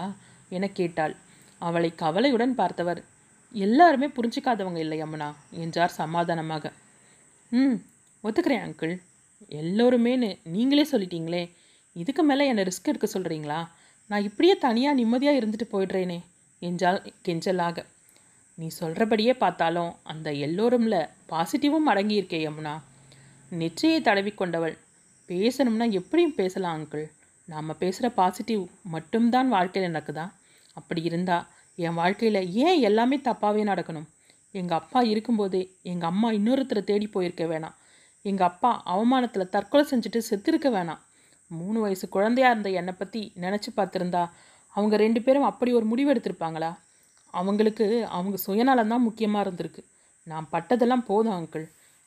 என 0.50 0.68
கேட்டாள். 0.80 1.16
அவளை 1.62 1.90
கவலையுடன் 1.96 2.54
பார்த்தவர் 2.56 3.02
எல்லாருமே 3.52 4.08
புரிஞ்சிக்காதவங்க 4.08 4.78
இல்லை 4.78 5.00
அம்மனா 5.04 5.30
என்றார் 5.64 5.98
சமாதானமாக. 6.02 6.74
ம் 7.52 7.76
ஒத்துக்கிறேன் 8.24 8.64
அங்கிள் 8.68 8.96
எல்லோருமேன்னு 9.62 10.30
நீங்களே 10.44 10.86
சொல்லிட்டீங்களே. 10.92 11.44
இதுக்கு 11.96 12.24
மேலே 12.24 12.48
என்னை 12.48 12.66
ரிஸ்க் 12.70 12.92
எடுக்க 12.94 13.10
சொல்கிறீங்களா 13.16 13.60
நான் 14.10 14.28
இப்படியே 14.30 14.58
தனியாக 14.58 15.00
நிம்மதியாக 15.02 15.42
இருந்துட்டு 15.42 15.72
போயிடுறேனே 15.74 16.20
என்றால் 16.62 17.02
கெஞ்சலாக. 17.28 17.78
நீ 18.58 18.68
சொல்கிறபடியே 18.80 19.34
பார்த்தாலும் 19.34 19.96
அந்த 20.04 20.32
எல்லோரும்ல 20.32 21.10
பாசிட்டிவும் 21.30 21.90
அடங்கியிருக்கே 21.92 22.40
யமுனா. 22.46 22.74
நெற்றியை 23.52 24.02
தடவி 24.02 24.32
கொண்டவள் 24.32 24.76
பேசணும்னா 25.30 25.92
எப்படியும் 25.92 26.36
பேசலாம் 26.36 26.76
அங்கிள் 26.78 27.06
நாம் 27.48 27.78
பேசுகிற 27.78 28.10
பாசிட்டிவ் 28.10 28.64
மட்டும்தான் 28.84 29.50
வாழ்க்கையில் 29.50 29.96
நடக்குதா? 29.96 30.26
அப்படி 30.74 31.02
இருந்தால் 31.02 31.46
என் 31.78 31.94
வாழ்க்கையில் 31.94 32.42
ஏன் 32.66 32.80
எல்லாமே 32.82 33.18
தப்பாகவே 33.18 33.64
நடக்கணும்? 33.64 34.08
எங்கள் 34.52 34.78
அப்பா 34.78 35.02
இருக்கும்போதே 35.02 35.62
எங்கள் 35.84 36.10
அம்மா 36.10 36.32
இன்னொருத்தரை 36.32 36.84
தேடி 36.84 37.08
போயிருக்க 37.08 37.46
வேணாம். 37.46 37.76
எங்கள் 38.26 38.48
அப்பா 38.48 38.82
அவமானத்தில் 38.86 39.50
தற்கொலை 39.50 39.86
செஞ்சுட்டு 39.92 40.22
செத்துருக்க 40.30 40.70
வேணாம். 40.70 41.02
மூணு 41.52 41.80
வயசு 41.80 42.10
குழந்தையா 42.10 42.50
இருந்த 42.50 42.70
என்னை 42.70 42.94
பற்றி 42.98 43.22
நினச்சி 43.36 43.70
பார்த்துருந்தா 43.76 44.24
அவங்க 44.76 44.96
ரெண்டு 44.98 45.22
பேரும் 45.22 45.44
அப்படி 45.44 45.72
ஒரு 45.74 45.86
முடிவு 45.86 46.10
எடுத்திருப்பாங்களா? 46.14 46.72
அவங்களுக்கு 47.40 47.86
அவங்க 48.18 48.38
சுயநலம் 48.46 48.92
தான் 48.94 49.06
முக்கியமாக 49.08 49.44
இருந்திருக்கு. 49.46 49.82
நான் 50.28 50.48
பட்டதெல்லாம் 50.54 51.08
போதும் 51.10 51.36
அங்கிள் 51.38 51.66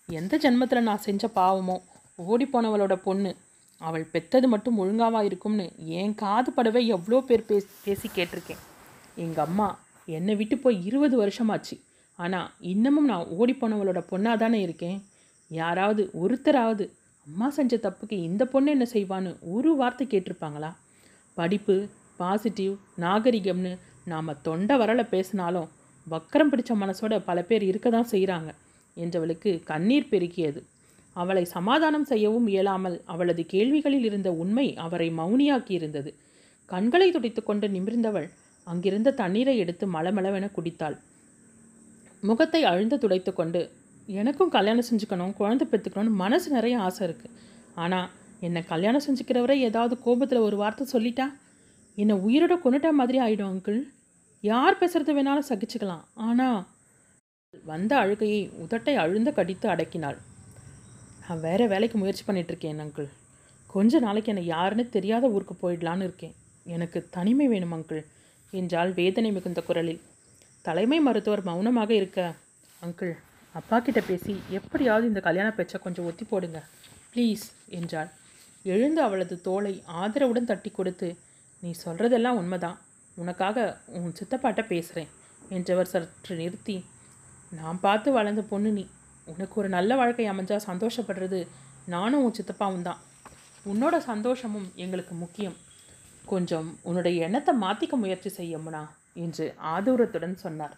எந்த 0.09 0.35
ஜென்மத்தில் 0.45 0.87
நான் 0.89 1.05
செஞ்ச 1.07 1.25
பாவமோ 1.39 1.77
ஓடிப்போனவளோட 2.31 2.95
பொண்ணு 3.07 3.31
அவள் 3.81 4.05
பெத்தது 4.13 4.47
மட்டும் 4.53 4.79
ஒழுங்காவா 4.83 5.21
இருக்கும்னு 5.29 5.67
என் 5.99 6.15
காது 6.23 6.51
படவே 6.57 6.81
எவ்வளோ 6.97 7.19
பேர் 7.29 7.49
பேசி 7.51 7.69
பேசி 7.85 8.09
கேட்டிருக்கேன். 8.17 8.63
எங்கள் 9.25 9.45
அம்மா 9.49 9.69
என்னை 10.09 10.35
விட்டு 10.41 10.57
போய் 10.59 10.79
இருபது 10.89 11.17
வருஷமாச்சு. 11.23 11.77
ஆனால் 12.19 12.49
இன்னமும் 12.73 13.09
நான் 13.11 13.29
ஓடி 13.39 13.55
போனவளோட 13.61 14.01
பொண்ணாக 14.11 14.43
தானே 14.43 14.61
இருக்கேன். 14.67 14.99
யாராவது 15.51 16.03
ஒருத்தராவது 16.23 16.85
அம்மா 17.27 17.49
செஞ்ச 17.57 17.77
தப்புக்கு 17.85 18.17
இந்த 18.29 18.43
பொண்ணு 18.53 18.75
என்ன 18.77 18.87
செய்வான்னு 18.93 19.31
ஒரு 19.55 19.71
வார்த்தை 19.81 20.05
கேட்டிருப்பாங்களா? 20.07 20.71
படிப்பு 21.37 21.77
பாசிட்டிவ் 22.21 22.75
நாகரிகம்னு 23.05 23.73
நாம் 24.11 24.39
தொண்டை 24.43 24.75
வரல 24.77 25.03
பேசினாலும் 25.13 25.69
வக்கரம் 26.07 26.51
பிடிச்ச 26.53 26.73
மனசோட 26.83 27.15
பல 27.29 27.39
பேர் 27.43 27.65
இருக்க 27.71 27.89
தான் 27.91 28.11
செய்கிறாங்க 28.13 28.51
என்றவளுக்கு 28.97 29.51
கண்ணீர் 29.71 30.11
பெருக்கியது 30.13 30.61
அவளை 31.17 31.43
சமாதானம் 31.55 32.07
செய்யவும் 32.11 32.47
இயலாமல் 32.53 32.97
அவளது 33.13 33.43
கேள்விகளில் 33.53 34.07
இருந்த 34.09 34.29
உண்மை 34.43 34.67
அவரை 34.85 35.09
மௌனியாக்கி 35.19 35.73
இருந்தது. 35.79 36.11
கண்களை 36.69 37.09
துடைத்துக்கொண்டு 37.11 37.67
நிமிர்ந்தவள் 37.77 38.29
அங்கிருந்த 38.67 39.15
தண்ணீரை 39.21 39.55
எடுத்து 39.63 39.85
மலமளவென 39.95 40.47
குடித்தாள். 40.57 40.97
முகத்தை 42.23 42.61
அழுந்து 42.71 42.97
துடைத்து 42.99 43.33
கொண்டு 43.33 43.61
எனக்கும் 44.09 44.55
கல்யாணம் 44.57 44.89
செஞ்சுக்கணும் 44.89 45.35
குழந்தை 45.41 45.65
பெற்றுக்கணும்னு 45.67 46.21
மனசு 46.23 46.49
நிறைய 46.57 46.77
ஆசை 46.87 47.03
இருக்குது 47.09 47.35
ஆனால் 47.83 48.09
என்னை 48.47 48.61
கல்யாணம் 48.65 49.05
செஞ்சுக்கிறவரை 49.07 49.57
ஏதாவது 49.69 49.95
கோபத்தில் 50.05 50.47
ஒரு 50.47 50.57
வார்த்தை 50.57 50.85
சொல்லிட்டா? 50.93 51.27
என்னை 51.99 52.15
உயிரோட 52.27 52.55
கொண்டுட்டா 52.65 52.91
மாதிரி 53.01 53.19
ஆகிடும் 53.25 53.51
அங்கிள். 53.53 53.81
யார் 54.45 54.81
பேசுறது 54.81 55.13
வேணாலும் 55.17 55.49
சகிச்சுக்கலாம். 55.51 56.05
ஆனால் 56.27 56.59
வந்த 57.71 57.93
அழுகையை 58.03 58.41
உதட்டை 58.65 58.95
அழுந்த 59.05 59.31
கடித்து 59.39 59.67
அடக்கினாள். 59.73 60.19
நான் 61.23 61.43
வேறு 61.47 61.65
வேலைக்கு 61.73 61.97
முயற்சி 62.01 62.25
பண்ணிகிட்ருக்கேன் 62.27 62.83
அங்கிள் 62.85 63.09
கொஞ்ச 63.71 63.99
நாளைக்கு 64.05 64.31
என்னை 64.33 64.45
யாருன்னு 64.55 64.85
தெரியாத 64.97 65.25
ஊருக்கு 65.35 65.55
போயிடலான்னு 65.63 66.07
இருக்கேன். 66.09 66.35
எனக்கு 66.67 66.99
தனிமை 67.17 67.47
வேணும் 67.53 67.75
அங்கிள் 67.77 68.03
என்றால் 68.53 68.91
வேதனை 69.01 69.31
மிகுந்த 69.37 69.61
குரலில். 69.69 70.01
தலைமை 70.69 70.99
மருத்துவர் 71.07 71.43
மௌனமாக 71.49 71.91
இருக்க 72.01 72.21
அங்கிள் 72.83 73.15
அப்பா 73.55 73.77
கிட்ட 73.79 74.01
பேசி 74.09 74.33
எப்படியாவது 74.59 75.05
இந்த 75.11 75.21
கல்யாண 75.29 75.49
பேச்சை 75.59 75.79
கொஞ்சம் 75.85 76.09
ஒத்தி 76.11 76.25
போடுங்க 76.25 76.59
ப்ளீஸ் 77.13 77.45
என்றாள். 77.79 78.11
எழுந்து 78.65 79.01
அவளது 79.07 79.37
தோலை 79.47 79.75
ஆதரவுடன் 80.03 80.51
தட்டி 80.51 80.71
கொடுத்து 80.71 81.09
நீ 81.63 81.71
சொல்கிறதெல்லாம் 81.85 82.39
உண்மைதான். 82.43 82.79
உனக்காக 83.23 83.59
உன் 83.99 84.17
சித்தப்பாட்ட 84.19 84.63
பேசுகிறேன் 84.73 85.11
என்றவர் 85.57 85.91
சற்று 85.93 86.35
நிறுத்தி. 86.41 86.77
நான் 87.53 87.79
பார்த்து 87.85 88.09
வளர்ந்த 88.17 88.43
பொண்ணு 88.51 88.71
நீ. 88.79 88.85
உனக்கு 89.27 89.55
ஒரு 89.61 89.69
நல்ல 89.77 89.91
வாழ்க்கை 90.01 90.27
அமைஞ்சால் 90.33 90.67
சந்தோஷப்படுறது 90.71 91.41
நானும் 91.95 92.25
உன் 92.27 92.37
சித்தப்பாவும் 92.39 92.87
தான். 92.89 93.01
உன்னோட 93.67 93.97
சந்தோஷமும் 94.11 94.69
எங்களுக்கு 94.85 95.15
முக்கியம். 95.15 95.57
கொஞ்சம் 96.25 96.69
உன்னுடைய 96.89 97.17
எண்ணத்தை 97.27 97.53
மாற்றிக்க 97.65 97.97
முயற்சி 97.97 98.31
செய்யமுனா 98.39 98.83
என்று 99.25 99.45
ஆதூரத்துடன் 99.75 100.37
சொன்னார். 100.45 100.75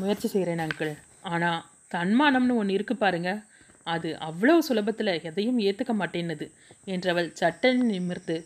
முயற்சி 0.00 0.28
செய்கிறேன் 0.28 0.64
அங்கிள். 0.64 0.94
ஆனால் 1.32 1.62
தன்மானம்னு 1.94 2.58
ஒன்று 2.60 2.76
இருக்கு 2.78 2.94
பாருங்க. 2.96 3.30
அது 3.86 4.08
அவ்வளவு 4.28 4.60
சுலபத்தில் 4.68 5.10
எதையும் 5.28 5.58
ஏற்றுக்க 5.66 5.92
மாட்டேன்னுது 5.98 6.46
என்றவள் 6.94 7.28
சட்டன் 7.40 7.82
நிமிர்ந்து 7.90 8.36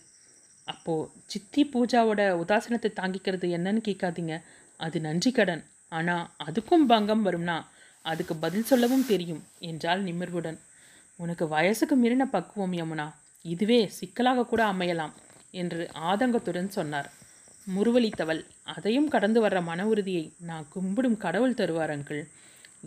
அப்போது 0.73 1.11
சித்தி 1.27 1.63
பூஜாவோட 1.73 2.23
உதாசனத்தை 2.43 2.91
தாங்கிக்கிறது 3.01 3.47
என்னன்னு 3.57 3.81
கேட்காதீங்க. 3.89 4.35
அது 4.81 4.99
நன்றி 5.01 5.31
கடன். 5.33 5.63
ஆனால் 5.93 6.27
அதுக்கும் 6.47 6.85
பங்கம் 6.87 7.25
வரும்னா 7.27 7.57
அதுக்கு 8.05 8.35
பதில் 8.37 8.69
சொல்லவும் 8.71 9.07
தெரியும் 9.07 9.43
என்றால் 9.61 10.03
நிமிர்வுடன். 10.05 10.59
உனக்கு 11.19 11.45
வயசுக்கு 11.49 11.97
மீறின 11.97 12.25
பக்குவம் 12.27 12.77
யமுனா. 12.81 13.07
இதுவே 13.45 13.81
சிக்கலாக 13.99 14.47
கூட 14.47 14.63
அமையலாம் 14.73 15.15
என்று 15.55 15.83
ஆதங்கத்துடன் 16.11 16.69
சொன்னார். 16.69 17.09
முருவளித்தவள் 17.67 18.41
அதையும் 18.75 19.09
கடந்து 19.09 19.39
வர்ற 19.45 19.59
மன 19.63 19.81
உறுதியை 19.87 20.25
நான் 20.49 20.67
கும்பிடும் 20.75 21.17
கடவுள் 21.17 21.59
தருவார் 21.61 21.93
அங்கிள். 21.95 22.23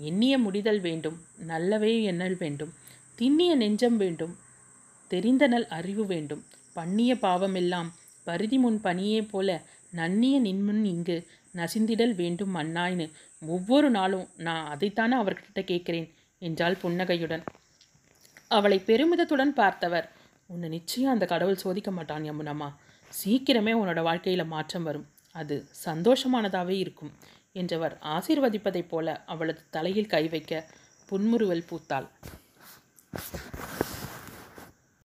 எண்ணிய 0.10 0.34
முடிதல் 0.38 0.82
வேண்டும் 0.82 1.18
நல்லவே 1.48 1.94
எண்ணல் 2.04 2.38
வேண்டும் 2.38 2.72
திண்ணிய 3.20 3.52
நெஞ்சம் 3.56 3.98
வேண்டும் 3.98 4.34
தெரிந்தனல் 5.12 5.68
அறிவு 5.78 6.04
வேண்டும் 6.06 6.44
பண்ணிய 6.74 7.14
பாவமெல்லாம் 7.16 7.90
பருதி 8.28 8.58
முன் 8.58 8.80
பனியே 8.84 9.22
போல 9.32 9.50
நன்னிய 9.92 10.36
நின்முன் 10.42 10.84
இங்கு 10.94 11.18
நசிந்திடல் 11.56 12.14
வேண்டும் 12.16 12.54
மன்னாய்னு 12.56 13.06
ஒவ்வொரு 13.42 13.90
நாளும் 13.90 14.28
நான் 14.38 14.70
அதைத்தானே 14.74 15.16
அவர்கிட்ட 15.22 15.62
கேட்கிறேன் 15.64 16.08
என்றாள் 16.42 16.82
புன்னகையுடன். 16.82 17.44
அவளை 18.48 18.78
பெருமிதத்துடன் 18.88 19.54
பார்த்தவர் 19.60 20.08
உன்னை 20.50 20.70
நிச்சயம் 20.70 21.14
அந்த 21.14 21.26
கடவுள் 21.26 21.62
சோதிக்க 21.64 21.92
மாட்டான் 21.92 22.26
யமுனம்மா 22.30 22.70
சீக்கிரமே 23.12 23.74
உன்னோட 23.82 24.02
வாழ்க்கையில் 24.02 24.52
மாற்றம் 24.54 24.84
வரும். 24.84 25.08
அது 25.36 25.56
சந்தோஷமானதாகவே 25.86 26.76
இருக்கும் 26.84 27.12
என்றவர் 27.62 27.96
ஆசீர்வதிப்பதைப் 28.16 28.90
போல 28.90 29.16
அவளது 29.26 29.62
தலையில் 29.70 30.12
கை 30.14 30.24
வைக்க 30.28 30.54
புன்முறுவல் 31.10 31.68
பூத்தாள். 31.70 32.08